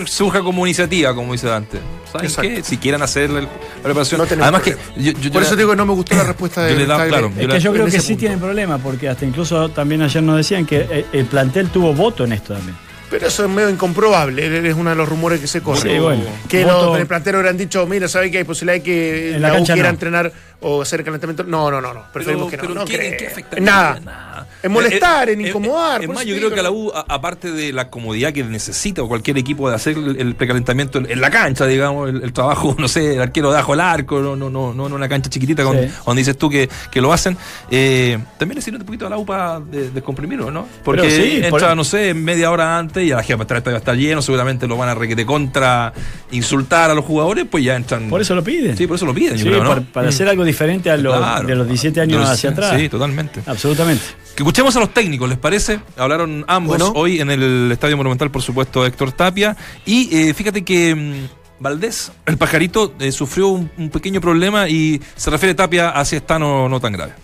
[0.07, 1.79] surja como iniciativa, como dice Dante.
[2.11, 2.51] ¿Saben Exacto.
[2.51, 2.63] qué?
[2.63, 3.47] Si quieren hacer la,
[3.83, 4.21] preparación.
[4.21, 4.95] No tenemos Además que problema.
[4.97, 6.79] yo, yo- yo Por eso la- digo que no me gustó la respuesta de yo
[6.81, 7.09] le Tagle.
[7.09, 8.21] claro, Es yo que la- yo creo que sí punto.
[8.21, 12.25] tienen problemas, porque hasta incluso también ayer nos decían que eh, el plantel tuvo voto
[12.25, 12.77] en esto también.
[13.09, 15.83] Pero eso es medio incomprobable, es uno de los rumores que se corren.
[15.95, 16.25] Sí, bueno.
[16.49, 19.43] Que Voto- los del plantero hubieran dicho, mira, ¿sabe que hay posibilidad de que En
[19.43, 19.89] la la, U quiera no.
[19.91, 21.45] entrenar o hacer calentamiento?
[21.45, 22.05] No, no, no, no.
[22.13, 22.63] Preferimos que no.
[22.63, 24.01] pero no ¿en qué- qué nada.
[24.01, 24.36] Nada.
[24.63, 26.03] En molestar, Eh, en eh, incomodar.
[26.03, 29.09] Es más, yo creo que a la U, aparte de la comodidad que necesita o
[29.09, 32.75] cualquier equipo de hacer el, el precalentamiento en, en la cancha, digamos, el, el trabajo,
[32.79, 35.31] no sé, el arquero de ajo al arco, no, no, no, no en una cancha
[35.31, 35.89] chiquitita Sí.
[36.07, 37.37] donde dices tú que, que lo hacen,
[37.71, 40.67] eh, también le sirve un poquito a la U para de- descomprimirlo, ¿no?
[40.85, 43.77] Porque sí, entra, por- no sé, media hora antes y a la gente va a
[43.77, 45.93] estar lleno, seguramente lo van a requete contra
[46.31, 48.09] insultar a los jugadores, pues ya entran.
[48.09, 48.77] Por eso lo piden.
[48.77, 49.69] Sí, por eso lo piden, yo creo, ¿no?
[49.71, 51.47] para, para hacer algo diferente a los, Claro.
[51.47, 52.75] de los 17 años hacia atrás.
[52.81, 53.41] Sí, totalmente.
[53.47, 54.03] Absolutamente.
[54.37, 55.81] Que escuchemos a los técnicos, ¿les parece?
[55.97, 56.93] Hablaron ambos Bueno.
[56.95, 59.57] hoy en el Estadio Monumental, por supuesto, Héctor Tapia.
[59.87, 61.29] Y eh, fíjate que mm,
[61.59, 66.17] Valdés, el pajarito, eh, sufrió un, un pequeño problema y se refiere Tapia a si
[66.17, 67.15] está no, no tan grave.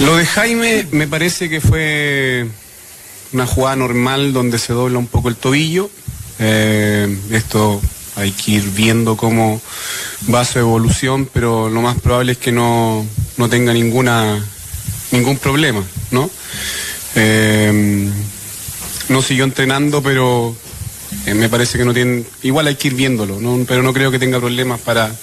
[0.00, 2.48] Lo de Jaime me parece que fue
[3.32, 5.88] una jugada normal donde se dobla un poco el tobillo.
[6.40, 7.80] Eh, esto
[8.16, 9.60] hay que ir viendo cómo
[10.34, 13.06] va su evolución, pero lo más probable es que no,
[13.36, 14.44] no tenga ninguna
[15.10, 16.30] ningún problema, ¿no?
[17.14, 18.10] Eh,
[19.08, 20.54] no siguió entrenando, pero
[21.26, 22.24] eh, me parece que no tiene.
[22.42, 23.64] Igual hay que ir viéndolo, ¿no?
[23.66, 25.14] pero no creo que tenga problemas para,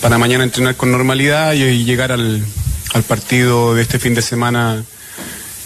[0.00, 2.44] para mañana entrenar con normalidad y, y llegar al,
[2.94, 4.82] al partido de este fin de semana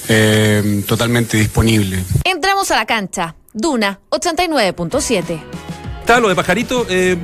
[0.08, 2.04] eh, totalmente disponible.
[2.24, 3.34] Entramos a la cancha.
[3.54, 5.42] Duna 89.7.
[6.00, 6.86] Está lo de pajarito.
[6.88, 7.16] eh,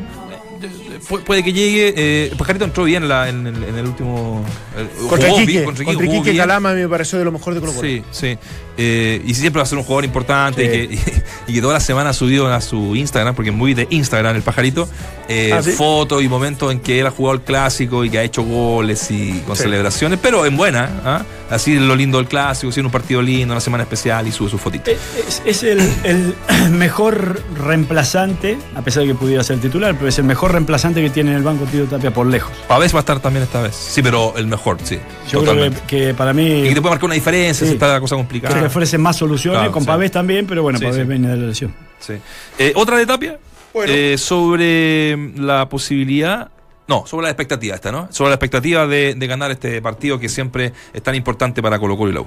[1.00, 1.94] pu- puede que llegue.
[1.96, 4.44] eh, Pajarito entró bien en, la- en el, en el último.
[4.76, 6.36] eh, Contra bien, contra jugó Iquique bien.
[6.42, 7.88] Calama me pareció de lo mejor de Colo Colo.
[7.88, 8.38] Sí, sí.
[8.80, 10.94] Eh, y siempre va a ser un jugador importante Sí.
[10.94, 13.74] y, que, y que toda la semana ha subido a su Instagram, porque es muy
[13.74, 14.88] de Instagram el pajarito,
[15.28, 15.72] eh, ¿Ah, sí?
[15.72, 19.10] fotos y momentos en que él ha jugado el clásico y que ha hecho goles
[19.10, 19.64] y con Sí.
[19.64, 20.88] celebraciones, pero en buena.
[21.04, 21.22] ¿ah?
[21.50, 24.60] Así lo lindo del clásico, siendo un partido lindo, una semana especial y sube sus
[24.60, 24.94] fotitos.
[25.26, 26.34] Es, es el, el
[26.70, 31.10] mejor reemplazante, a pesar de que pudiera ser titular, pero es el mejor reemplazante que
[31.10, 32.52] tiene en el banco Tito Tapia por lejos.
[32.68, 33.74] Pavés va a estar también esta vez.
[33.74, 34.98] Sí, pero el mejor, sí.
[35.30, 35.80] Yo totalmente.
[35.86, 38.00] creo que, que para mí Y que te puede marcar una diferencia si está la
[38.00, 38.67] cosa complicada.
[38.68, 39.86] Le ofrece más soluciones, Claro, con sí.
[39.86, 41.04] Pavés también, pero bueno, Sí, Pavés sí.
[41.08, 41.74] viene de la lesión.
[42.00, 42.14] Sí.
[42.58, 43.38] Eh, Otra de Tapia,
[43.72, 43.92] Bueno.
[43.94, 46.50] eh, sobre la posibilidad,
[46.86, 48.08] no, sobre la expectativa esta, ¿no?
[48.12, 51.96] Sobre la expectativa de, de ganar este partido que siempre es tan importante para Colo
[51.96, 52.26] Colo y la U.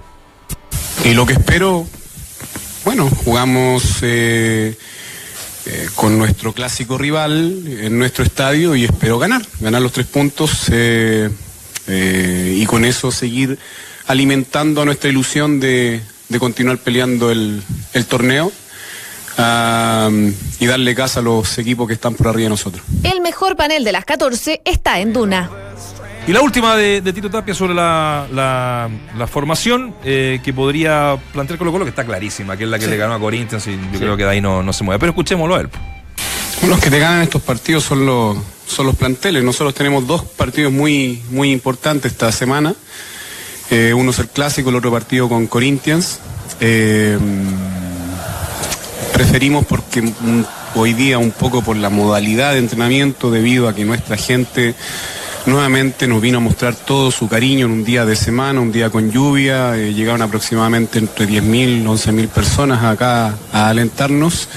[1.06, 1.88] Y lo que espero,
[2.86, 4.76] bueno, jugamos eh,
[5.66, 10.70] eh, con nuestro clásico rival en nuestro estadio y espero ganar, ganar los tres puntos.
[10.72, 11.30] eh,
[11.88, 13.58] eh, y con eso seguir
[14.08, 17.62] alimentando nuestra ilusión de, de continuar peleando el,
[17.94, 18.52] el torneo
[19.38, 22.84] um, y darle casa a los equipos que están por arriba de nosotros.
[23.04, 25.50] El mejor panel de las 14 está en Duna.
[26.28, 31.18] Y la última de, de Tito Tapia sobre la, la, la formación eh, que podría
[31.34, 33.72] plantear Colo Colo, que está clarísima, que es la que le ganó a Corinthians y
[33.92, 35.00] yo creo que de ahí no, no se mueve.
[35.00, 35.70] Pero escuchémoslo a él.
[36.68, 39.44] Los que te ganan estos partidos son los, son los planteles.
[39.44, 42.76] Nosotros tenemos dos partidos muy, muy importantes esta semana.
[43.72, 46.20] Eh, uno es el clásico, el otro partido con Corinthians.
[46.60, 47.18] Eh,
[49.14, 50.44] preferimos porque mm,
[50.76, 54.76] hoy día un poco por la modalidad de entrenamiento debido a que nuestra gente
[55.46, 58.90] nuevamente nos vino a mostrar todo su cariño en un día de semana, un día
[58.90, 64.50] con lluvia, eh, llegaron aproximadamente entre 10.000, 11.000 personas acá a alentarnos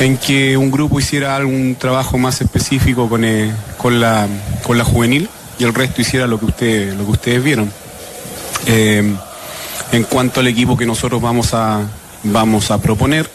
[0.00, 3.26] en que un grupo hiciera algún trabajo más específico con,
[3.76, 4.26] con, la,
[4.62, 5.28] con la juvenil
[5.58, 7.70] y el resto hiciera lo que, usted, lo que ustedes vieron.
[8.66, 9.14] Eh,
[9.92, 11.86] en cuanto al equipo que nosotros vamos a,
[12.24, 13.28] vamos a proponer,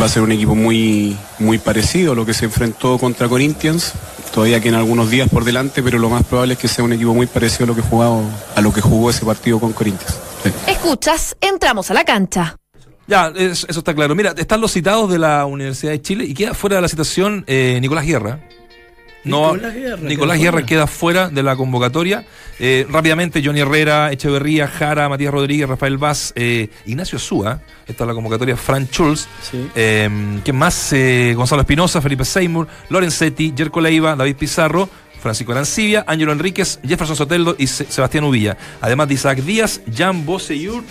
[0.00, 3.92] va a ser un equipo muy, muy parecido a lo que se enfrentó contra Corinthians,
[4.32, 6.92] todavía que en algunos días por delante, pero lo más probable es que sea un
[6.92, 8.22] equipo muy parecido a lo que, jugado,
[8.54, 10.16] a lo que jugó ese partido con Corinthians.
[10.42, 10.50] Sí.
[10.66, 12.56] Escuchas, entramos a la cancha.
[13.06, 14.14] Ya, es, eso está claro.
[14.14, 17.44] Mira, están los citados de la Universidad de Chile y queda fuera de la citación
[17.46, 18.40] eh, Nicolás Guerra.
[19.24, 20.66] No, Nicolás Guerra, Nicolás queda Guerra fuera.
[20.66, 22.24] queda fuera de la convocatoria.
[22.58, 27.60] Eh, rápidamente, Johnny Herrera, Echeverría, Jara, Matías Rodríguez, Rafael Vaz, eh, Ignacio Súa.
[27.86, 29.26] Esta es la convocatoria, Fran Schulz.
[29.50, 29.66] Sí.
[29.74, 30.08] Eh,
[30.44, 30.92] ¿Quién más?
[30.92, 34.88] Eh, Gonzalo Espinosa, Felipe Seymour, Lorenzetti, Jerko Leiva, David Pizarro,
[35.20, 38.56] Francisco Arancibia, Ángelo Enríquez, Jefferson Soteldo y Se- Sebastián Uvilla.
[38.82, 40.84] Además de Isaac Díaz, Jan Boseyur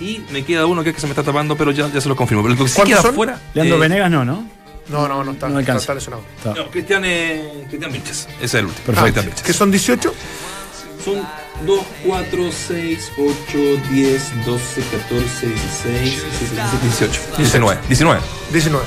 [0.00, 2.08] y me queda uno que es que se me está tapando, pero ya, ya se
[2.08, 2.42] lo confirmo.
[2.42, 3.14] Pero el que sí ¿Cuántos queda son?
[3.14, 3.40] fuera.
[3.54, 4.46] Leandro eh, Venegas no, ¿no?
[4.88, 5.80] No, no, no está, No alcanza.
[5.80, 6.24] está lesionado.
[6.36, 6.54] Está.
[6.54, 8.26] No, Cristian, eh, Cristian Vilches.
[8.36, 8.86] Ese es el último.
[8.86, 9.04] Perfecto.
[9.20, 9.42] Cristian Vilches.
[9.46, 10.14] ¿Que son 18?
[11.04, 11.28] Son
[11.66, 13.58] 2, 4, 6, 8,
[13.90, 17.20] 10, 12, 14, 16, 17, 18.
[17.38, 17.80] 19.
[17.88, 18.20] 19.
[18.52, 18.86] 19.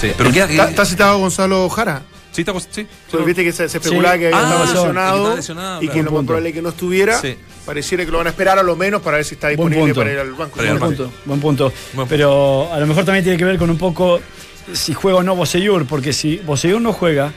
[0.00, 0.44] Sí, pero queda.
[0.50, 2.02] ¿Está, está citado Gonzalo Jara?
[2.32, 2.52] Sí, está.
[2.70, 2.86] Sí.
[3.10, 4.20] Pero viste que se, se especulaba Sí.
[4.20, 7.18] que había Ah, estado lesionado, y que lo más probable es que no estuviera.
[7.20, 7.36] Sí.
[7.64, 10.12] Pareciera que lo van a esperar a lo menos para ver si está disponible para
[10.12, 10.56] ir al banco.
[10.60, 11.72] Buen punto, buen punto.
[12.08, 14.20] Pero a lo mejor también tiene que ver con un poco
[14.72, 17.32] si juega o no Boseyur, porque si Boseyur no juega,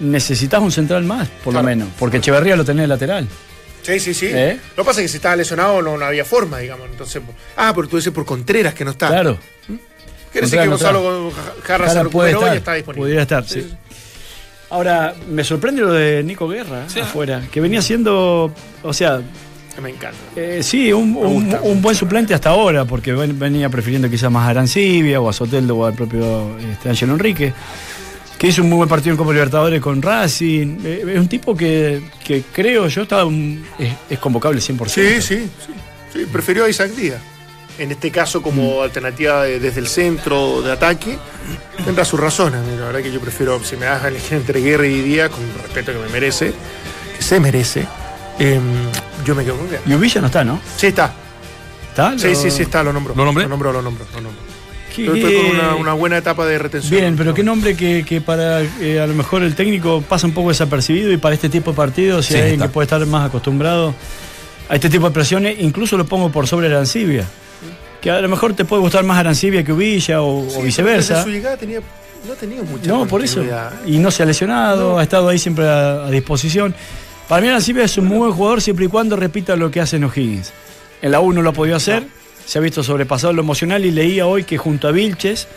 [0.00, 1.58] necesitas un central más, por Claro.
[1.68, 1.88] lo menos.
[1.98, 3.28] Porque Echeverría lo tenés de lateral.
[3.82, 4.26] Sí, sí, sí.
[4.30, 4.58] ¿Eh?
[4.76, 6.88] Lo que pasa es que si estaba lesionado no, no había forma, digamos.
[6.90, 7.20] Entonces,
[7.56, 9.08] ah, pero tú dices por Contreras que no está.
[9.08, 9.38] Claro.
[10.30, 11.30] Quiere decir que Gonzalo
[11.62, 13.02] Jarra se Jara puede estar, y está disponible.
[13.02, 13.70] pudiera estar, sí.
[14.70, 17.00] Ahora, me sorprende lo de Nico Guerra Sí.
[17.00, 18.50] afuera, que venía siendo,
[18.82, 19.20] o sea,
[19.80, 20.18] Me encanta.
[20.36, 24.30] eh, sí, un, un- gusta un buen suplente hasta ahora, porque ven- venía prefiriendo quizás
[24.30, 27.52] más a Arancibia o a Soteldo o al propio este, Ángelo Enrique,
[28.38, 30.78] que hizo un muy buen partido en Copa Libertadores con Racing.
[30.84, 34.88] Eh, es un tipo que, que creo yo un- es, es convocable 100%.
[34.88, 35.72] Sí, sí, sí,
[36.12, 36.26] sí.
[36.30, 37.20] Prefirió a Isaac Díaz.
[37.78, 38.82] En este caso, como Mm.
[38.82, 41.16] alternativa de- desde el centro de ataque,
[41.84, 42.60] tendrá sus razones.
[42.78, 45.40] La verdad que yo prefiero, si me das a elegir entre Guerra y Díaz, con
[45.42, 46.52] el respeto que me merece,
[47.16, 47.86] que se merece,
[48.38, 48.60] em,
[49.24, 49.82] yo me quedo con Guerra.
[49.86, 50.60] Y Uvilla no está, ¿no?
[50.76, 51.12] Sí, está.
[51.90, 52.18] ¿Está?
[52.18, 53.14] Sí, Lo- sí, sí, está, lo nombro.
[53.14, 53.44] ¿Lo nombré?
[53.44, 54.42] Lo nombro, lo nombro, lo nombro.
[54.94, 57.00] ¿Qué- Yo estoy con una, una buena etapa de retención.
[57.00, 60.34] Bien, pero qué nombre que, que para eh, a lo mejor el técnico pasa un
[60.34, 63.04] poco desapercibido y para este tipo de partidos, si Sí, hay alguien que puede estar
[63.06, 63.94] más acostumbrado
[64.68, 67.24] a este tipo de presiones, incluso lo pongo por sobre Arancibia.
[68.02, 71.14] Que a lo mejor te puede gustar más Arancibia que Uvilla o, Sí, o viceversa.
[71.14, 71.80] Desde su llegada tenía,
[72.26, 73.42] no ha tenido mucha No, por eso.
[73.86, 76.74] Y no se ha lesionado, ha estado ahí siempre a, a disposición.
[77.28, 79.96] Para mí Arancibia es un muy buen jugador siempre y cuando repita lo que hace
[79.96, 80.52] en O'Higgins.
[81.00, 82.04] En la U no lo ha podido hacer,
[82.44, 85.48] se ha visto sobrepasado lo emocional y leía hoy que junto a Vilches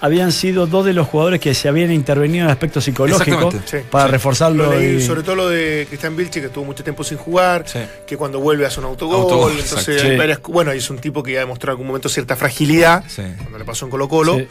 [0.00, 3.78] habían sido dos de los jugadores que se habían intervenido en el aspecto psicológico sí,
[3.90, 4.10] para sí.
[4.12, 4.66] reforzarlo.
[4.66, 7.64] Lo leí, y- sobre todo lo de Cristian Vilche, que estuvo mucho tiempo sin jugar,
[7.66, 7.80] Sí.
[8.06, 9.22] que cuando vuelve hace un autogol.
[9.22, 10.16] Autogol, entonces, hay Sí.
[10.16, 13.22] varias- bueno, es un tipo que ya demostró en algún momento cierta fragilidad, Sí.
[13.38, 14.36] cuando le pasó en Colo Colo.
[14.36, 14.46] Sí.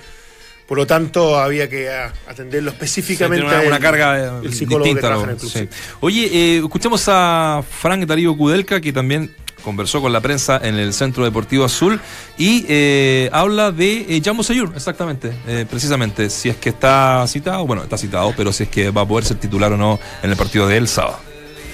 [0.67, 1.89] Por lo tanto, había que
[2.27, 3.43] atenderlo específicamente.
[3.45, 5.07] Sí, tiene una, una el- carga eh, el psicólogo que distinta.
[5.07, 5.31] trabaja ¿no?
[5.31, 5.51] en el club.
[5.51, 5.59] Sí.
[5.59, 5.93] sí.
[6.01, 10.93] Oye, eh, escuchemos a Frank Darío Kudelka, que también conversó con la prensa en el
[10.93, 11.99] Centro Deportivo Azul
[12.37, 17.65] y eh, habla de eh, Jan Bosellur, exactamente, eh, precisamente, si es que está citado,
[17.65, 20.29] bueno, está citado, pero si es que va a poder ser titular o no en
[20.29, 21.17] el partido de el sábado.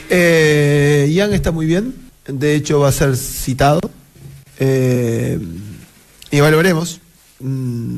[0.10, 1.94] Eh, Ian está muy bien,
[2.28, 3.82] de hecho va a ser citado.
[4.60, 5.38] Eh,
[6.30, 7.01] y valoremos
[7.42, 7.98] mm,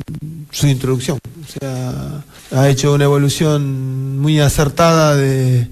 [0.50, 1.18] su introducción.
[1.18, 5.68] O sea, ha hecho una evolución muy acertada de,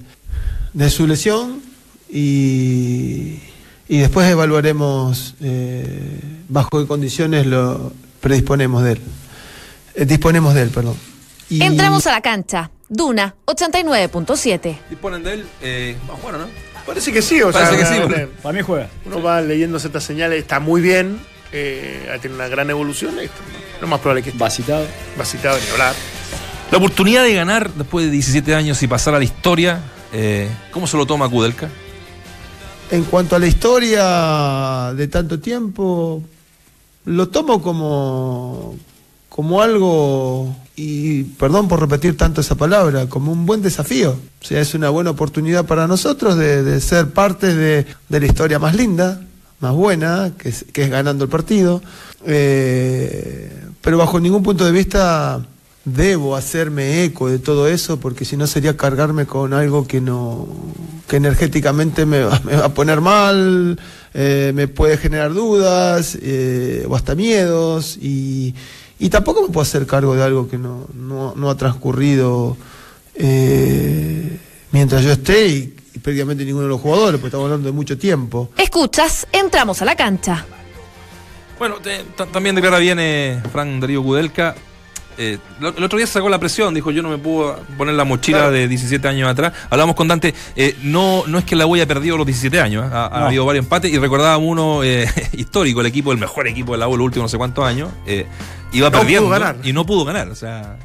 [0.73, 1.61] de su lesión
[2.09, 3.39] y,
[3.87, 6.19] y después evaluaremos eh,
[6.49, 8.99] bajo qué condiciones lo predisponemos de él.
[9.95, 10.95] Eh, disponemos de él, perdón.
[11.49, 12.69] Y- Entramos a la cancha.
[12.89, 14.77] Duna 89.7.
[14.89, 16.47] Disponen de él, eh, va a jugar no?
[16.85, 18.89] Parece que sí, o Parece sea, que sí, Para mí juega.
[19.05, 21.17] uno va leyendo ciertas señales, está muy bien,
[21.53, 23.37] eh, tiene una gran evolución, esto,
[23.83, 24.85] lo más probable es que esté Va citado.
[25.19, 25.93] va citado ni hablar.
[26.71, 29.81] La oportunidad de ganar después de 17 años y pasar a la historia,
[30.13, 31.69] eh, ¿cómo se lo toma Kudelka?
[32.91, 36.23] En cuanto a la historia de tanto tiempo,
[37.05, 38.75] lo tomo como,
[39.27, 44.11] como algo, y perdón por repetir tanto esa palabra, como un buen desafío.
[44.41, 48.25] O sea, es una buena oportunidad para nosotros de, de ser parte de, de la
[48.25, 49.19] historia más linda,
[49.63, 51.81] más buena, que es, que es ganando el partido.
[52.25, 53.51] Eh,
[53.81, 55.43] pero bajo ningún punto de vista
[55.85, 60.47] debo hacerme eco de todo eso porque si no sería cargarme con algo que no
[61.07, 63.77] que energéticamente me va, me va a poner mal
[64.13, 68.55] eh, me puede generar dudas eh, o hasta miedos y,
[68.97, 72.55] y tampoco me puedo hacer cargo de algo que no, no, ha transcurrido
[73.15, 74.39] eh,
[74.71, 79.25] mientras yo esté prácticamente ninguno de los jugadores porque estamos hablando de mucho tiempo Escuchas,
[79.31, 80.45] entramos a la cancha.
[81.57, 84.53] Bueno, te- también declara bien eh, Fran Darío Kudelka.
[85.15, 88.39] Eh, el otro día sacó la presión, dijo yo no me puedo poner la mochila
[88.39, 88.51] Claro.
[88.53, 89.53] de 17 años atrás.
[89.69, 92.89] Hablamos con Dante, eh, no, no es que la haya perdido los 17 años, ¿eh?
[92.91, 96.79] ha, habido varios empates y recordaba uno eh, histórico, el equipo, el mejor equipo de
[96.79, 98.25] la U los últimos no sé cuántos años, eh,
[98.71, 99.57] iba No perdiendo pudo ganar.
[99.63, 100.29] y no pudo ganar.
[100.29, 100.79] O sea,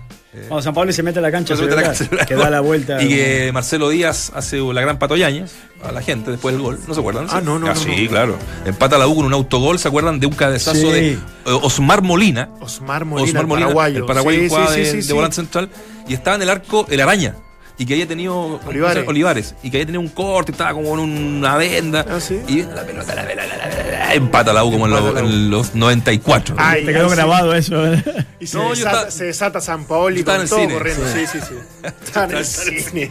[0.49, 2.51] Cuando San Pablo se mete a la cancha, se mete a la cancha, que da
[2.51, 3.03] la vuelta.
[3.03, 5.53] Y que Marcelo Díaz hace la gran patoyañez
[5.83, 6.79] a la gente después del gol.
[6.87, 7.27] ¿No se acuerdan?
[7.31, 8.11] Ah, no, no, Ah, no, sí, no.
[8.11, 8.37] claro.
[8.67, 9.79] Empata la U con un autogol.
[9.79, 10.87] ¿Se acuerdan de un cabezazo Sí.
[10.93, 12.51] de eh, Osmar Molina?
[12.61, 13.99] Osmar Molina, Osmar el Molina, paraguayo.
[14.01, 15.71] el paraguayo Sí, jugaba sí, de, sí, sí, de volante central.
[16.07, 17.35] Y estaba en el arco el araña.
[17.81, 19.07] Y que había tenido Olivares.
[19.07, 19.55] Olivares.
[19.63, 22.05] Y que había tenido un corte, estaba como en una venda.
[22.09, 22.41] Ah, sí.
[22.49, 25.17] Y la pelota, la, la, la, la, la, la, empata la U como en, U.
[25.19, 26.57] en los 94.
[26.59, 27.15] Ay, Te quedó ay, sí.
[27.17, 27.87] grabado eso.
[27.95, 28.03] ¿eh?
[28.41, 30.73] Y se, No, desata, estaba- se desata San Paoli con en el todo cine.
[30.75, 31.05] corriendo.
[31.13, 31.55] Sí, sí, sí.
[32.05, 33.11] Está en el cine.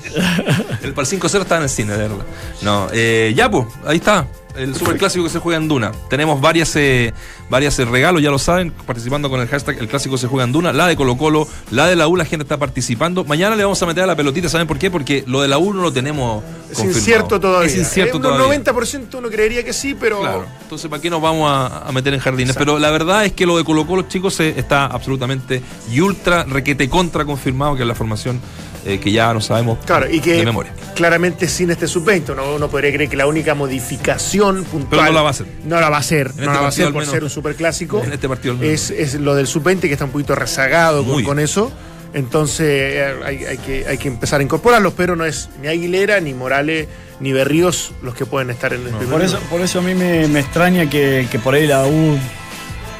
[0.83, 2.25] El para el 5-0 estaba en el cine, de verdad.
[2.61, 4.27] No, eh, ya, pues, ahí está.
[4.57, 5.91] El super clásico que se juega en Duna.
[6.09, 7.13] Tenemos varias, eh,
[7.49, 10.51] varias eh, regalos, ya lo saben, participando con el hashtag El clásico se juega en
[10.51, 10.73] Duna.
[10.73, 13.23] La de Colo Colo, la de la U, la gente está participando.
[13.23, 14.89] Mañana le vamos a meter a la pelotita, ¿saben por qué?
[14.89, 16.43] Porque lo de la U no lo tenemos.
[16.71, 16.97] Es confirmado.
[16.99, 17.67] incierto todavía.
[17.67, 18.47] Es incierto Eh, todavía.
[18.57, 20.19] Un 90% uno creería que sí, pero.
[20.21, 20.45] Claro.
[20.63, 22.55] Entonces, ¿para qué nos vamos a, a meter en jardines?
[22.57, 26.43] Pero la verdad es que lo de Colo Colo, chicos, eh, está absolutamente y ultra,
[26.43, 28.41] requete contra confirmado que es la formación
[28.85, 30.71] eh, que ya no sabemos Claro, y que de memoria.
[30.95, 35.01] claramente sin este sub-20 uno, uno podría creer que la única modificación puntual.
[35.01, 35.47] Pero no la va a hacer.
[35.65, 36.27] No la va a hacer.
[36.27, 37.09] No este la va a hacer por menos.
[37.09, 38.03] ser un superclásico.
[38.03, 38.73] En este partido al menos.
[38.91, 41.71] es, es lo del sub-20 que está un poquito rezagado con, eso.
[42.13, 46.19] Entonces eh, hay, hay que, hay que empezar a incorporarlos, pero no es ni Aguilera,
[46.21, 46.87] ni Morales,
[47.19, 49.93] ni Berríos los que pueden estar en el primer Por eso, por eso a mí
[49.93, 52.17] me, me extraña que, que por ahí la U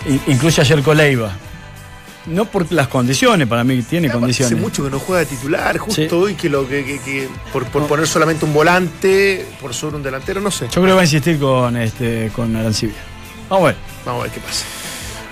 [0.08, 1.36] in- incluya ayer Coleiva.
[2.28, 4.60] No por las condiciones, para mí tiene Hace condiciones.
[4.60, 6.08] mucho que no juega de titular, justo Sí.
[6.12, 10.04] hoy que lo que, que- que por, por poner solamente un volante, por sobre un
[10.04, 10.66] delantero, no sé.
[10.66, 12.98] Yo creo que va a insistir con este con Arancibia.
[13.50, 13.76] Vamos a ver.
[14.06, 14.66] Vamos a ver qué pasa.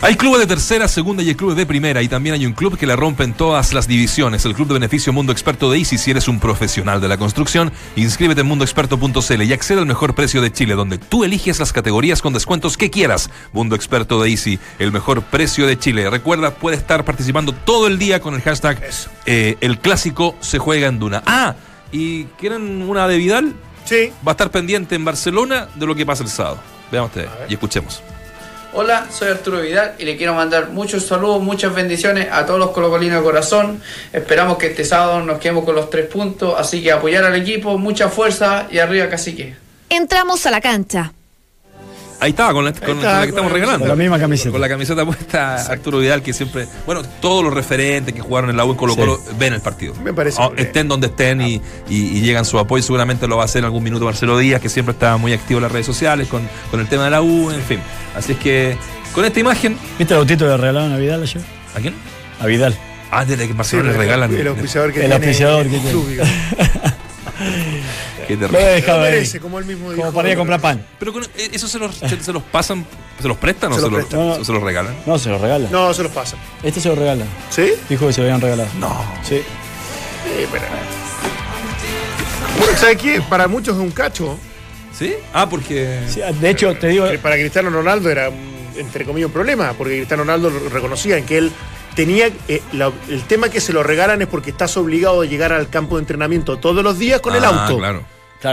[0.02, 2.78] Hay clubes de tercera, segunda y hay clubes de primera y también hay un club
[2.78, 5.98] que la rompe en todas las divisiones, el Club de Beneficio Mundo Experto de Easy.
[5.98, 10.41] Si eres un profesional de la construcción, inscríbete en mundoexperto.cl y accede al mejor precio
[10.41, 13.32] de Chile, donde tú eliges las categorías con descuentos que quieras.
[13.52, 16.08] Mundo Experto de Easy, el mejor precio de Chile.
[16.10, 18.84] Recuerda, puede estar participando todo el día con el hashtag
[19.26, 21.24] eh, El Clásico se juega en Duna.
[21.26, 21.56] Ah,
[21.91, 24.12] y quieren una de Vidal, Sí.
[24.28, 26.60] va a estar pendiente en Barcelona de lo que pasa el sábado.
[26.91, 28.04] Veamos ustedes y escuchemos.
[28.78, 32.71] Hola, soy Arturo Vidal y le quiero mandar muchos saludos, muchas bendiciones a todos los
[32.71, 33.82] colocolinos de corazón.
[34.11, 37.78] Esperamos que este sábado nos quedemos con los tres puntos, así que apoyar al equipo,
[37.78, 39.55] mucha fuerza y arriba cacique.
[39.88, 41.13] Entramos a la cancha.
[42.20, 43.80] Ahí estaba, con la, con- está, la que con estamos la- regalando.
[43.80, 44.51] con la misma camiseta.
[44.51, 46.68] Con la camiseta puesta Arturo Vidal, que siempre.
[46.86, 49.93] Bueno, todos los referentes que jugaron en la U en Colo Colo ven el partido.
[50.03, 51.55] Me parece Ah, estén donde estén y,
[51.89, 52.82] y- y llegan su apoyo.
[52.84, 55.57] Seguramente lo va a hacer en algún minuto Marcelo Díaz, que siempre está muy activo
[55.59, 57.80] en las redes sociales con, con el tema de la U, en fin.
[58.16, 58.78] Así es que
[59.13, 59.78] con esta imagen.
[59.99, 61.41] ¿Viste el autito que le regalaron a Vidal ayer?
[61.76, 61.93] ¿A quién?
[62.39, 62.76] A Vidal.
[63.11, 64.34] Ah, desde que Sí, Marcelo le el- regalan.
[64.34, 66.24] El auspiciador que El tiene auspiciador que el tiene.
[68.28, 68.71] Qué Lo he terrible.
[68.73, 69.11] dejado Lo ahí.
[69.11, 70.01] merece, como él mismo dijo.
[70.01, 70.86] Como para ir a comprar pan.
[70.99, 72.86] Pero con, eh, eso se los, se, los pasan,
[73.21, 74.95] se los prestan o Se se, los los, se los regalan.
[75.05, 75.69] No, se lo regala.
[75.71, 76.38] No, se los pasa.
[76.63, 77.26] Este se lo regala.
[77.49, 77.71] ¿Sí?
[77.89, 78.69] Dijo que se lo habían regalado.
[78.80, 79.03] No.
[79.23, 79.38] Sí.
[79.38, 80.65] Sí, pero.
[82.57, 83.21] Bueno, ¿sabes qué?
[83.21, 84.38] Para muchos es un cacho.
[84.97, 85.13] ¿Sí?
[85.34, 85.99] Ah, porque.
[86.07, 89.73] Sí, de hecho, te digo, Que Para Cristiano Ronaldo era, un, entre comillas, un problema,
[89.78, 91.51] porque Cristiano Ronaldo reconocía en que él
[91.95, 92.30] tenía.
[92.47, 95.69] eh, la- el tema que se lo regalan es porque estás obligado a llegar al
[95.69, 97.78] campo de entrenamiento todos los días con el Ah, auto.
[97.78, 98.03] Claro.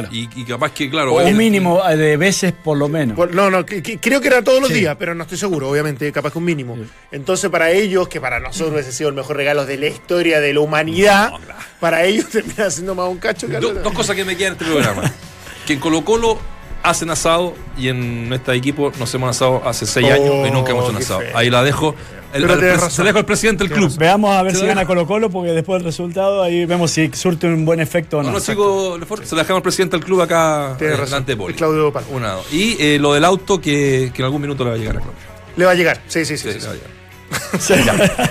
[0.01, 0.09] Claro.
[0.13, 1.15] Y, y capaz que, claro.
[1.15, 3.17] O un mínimo de veces por lo menos.
[3.17, 4.75] Por- No, no, que- que- creo que era todos los Sí.
[4.81, 6.77] días, pero no estoy seguro, obviamente, capaz que un mínimo.
[7.11, 10.41] Entonces, para ellos, que para nosotros ese ha sido el mejor regalo de la historia
[10.41, 11.33] de la humanidad,
[11.81, 14.59] para ellos termina siendo más un cacho que Do- dos cosas que me quedan en
[14.61, 15.03] este programa.
[15.67, 16.39] que en Colo Colo
[16.83, 20.73] hacen asado y en nuestro equipo nos hemos asado hace seis Oh, años y nunca
[20.73, 21.21] hemos hecho un asado.
[21.21, 21.37] feo.
[21.37, 21.95] Ahí la dejo.
[22.33, 22.91] El, Pero razón.
[22.91, 23.95] se dejo al presidente del club.
[23.99, 24.87] Veamos a ver Se si lo gana.
[24.87, 28.29] Colo Colo, porque después del resultado ahí vemos si surte un buen efecto o No,
[28.31, 28.39] no.
[28.39, 31.19] no, chicos, Lefort, se la dejamos al presidente del club acá razón.
[31.19, 31.53] Antepoli.
[31.53, 32.53] El Claudio dos.
[32.53, 35.01] Y eh, lo del auto que, que en algún minuto le va a llegar a
[35.01, 35.19] Claudio.
[35.57, 36.01] Le va a llegar.
[36.09, 36.51] Sí, sí, sí.
[36.53, 36.81] Sí, sí, le va a sí.
[36.81, 37.03] llegar.
[37.69, 37.77] Ya.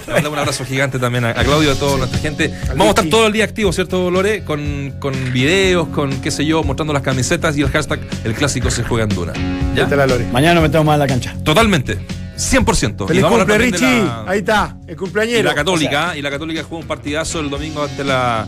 [0.08, 2.54] Le mandamos un abrazo gigante también a, a Claudio y a toda nuestra gente.
[2.70, 4.44] Vamos a estar todo el día activos, ¿cierto, Lore?
[4.44, 8.70] Con, con videos, con qué sé yo, mostrando las camisetas y el hashtag El clásico
[8.72, 9.34] se juega en Duna.
[9.76, 9.88] ¿Ya?
[9.88, 10.26] La Lore.
[10.32, 11.36] Mañana nos metemos más en la cancha.
[11.44, 11.98] Totalmente.
[12.42, 13.08] 100%.
[13.08, 14.02] Feliz cumple, Richie.
[14.04, 15.40] la- Ahí está, el cumpleañero.
[15.40, 18.48] Y la Católica, y la Católica juega un partidazo el domingo ante la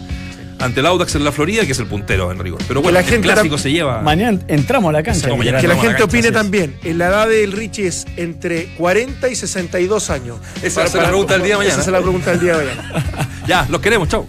[0.60, 2.62] ante el Audax en la Florida, que es el puntero en rigor.
[2.68, 4.02] Pero bueno, la el gente clásico tam- se lleva.
[4.02, 5.28] Mañana entramos a la cancha.
[5.28, 6.34] Que la gente cancha, opine es.
[6.34, 6.76] también.
[6.84, 10.38] En la edad del Richie es entre 40 y 62 años.
[10.62, 11.74] Esa ser la pregunta del día de mañana.
[11.74, 13.30] Esa es la pregunta del día de mañana.
[13.46, 14.26] Ya, los queremos, chao.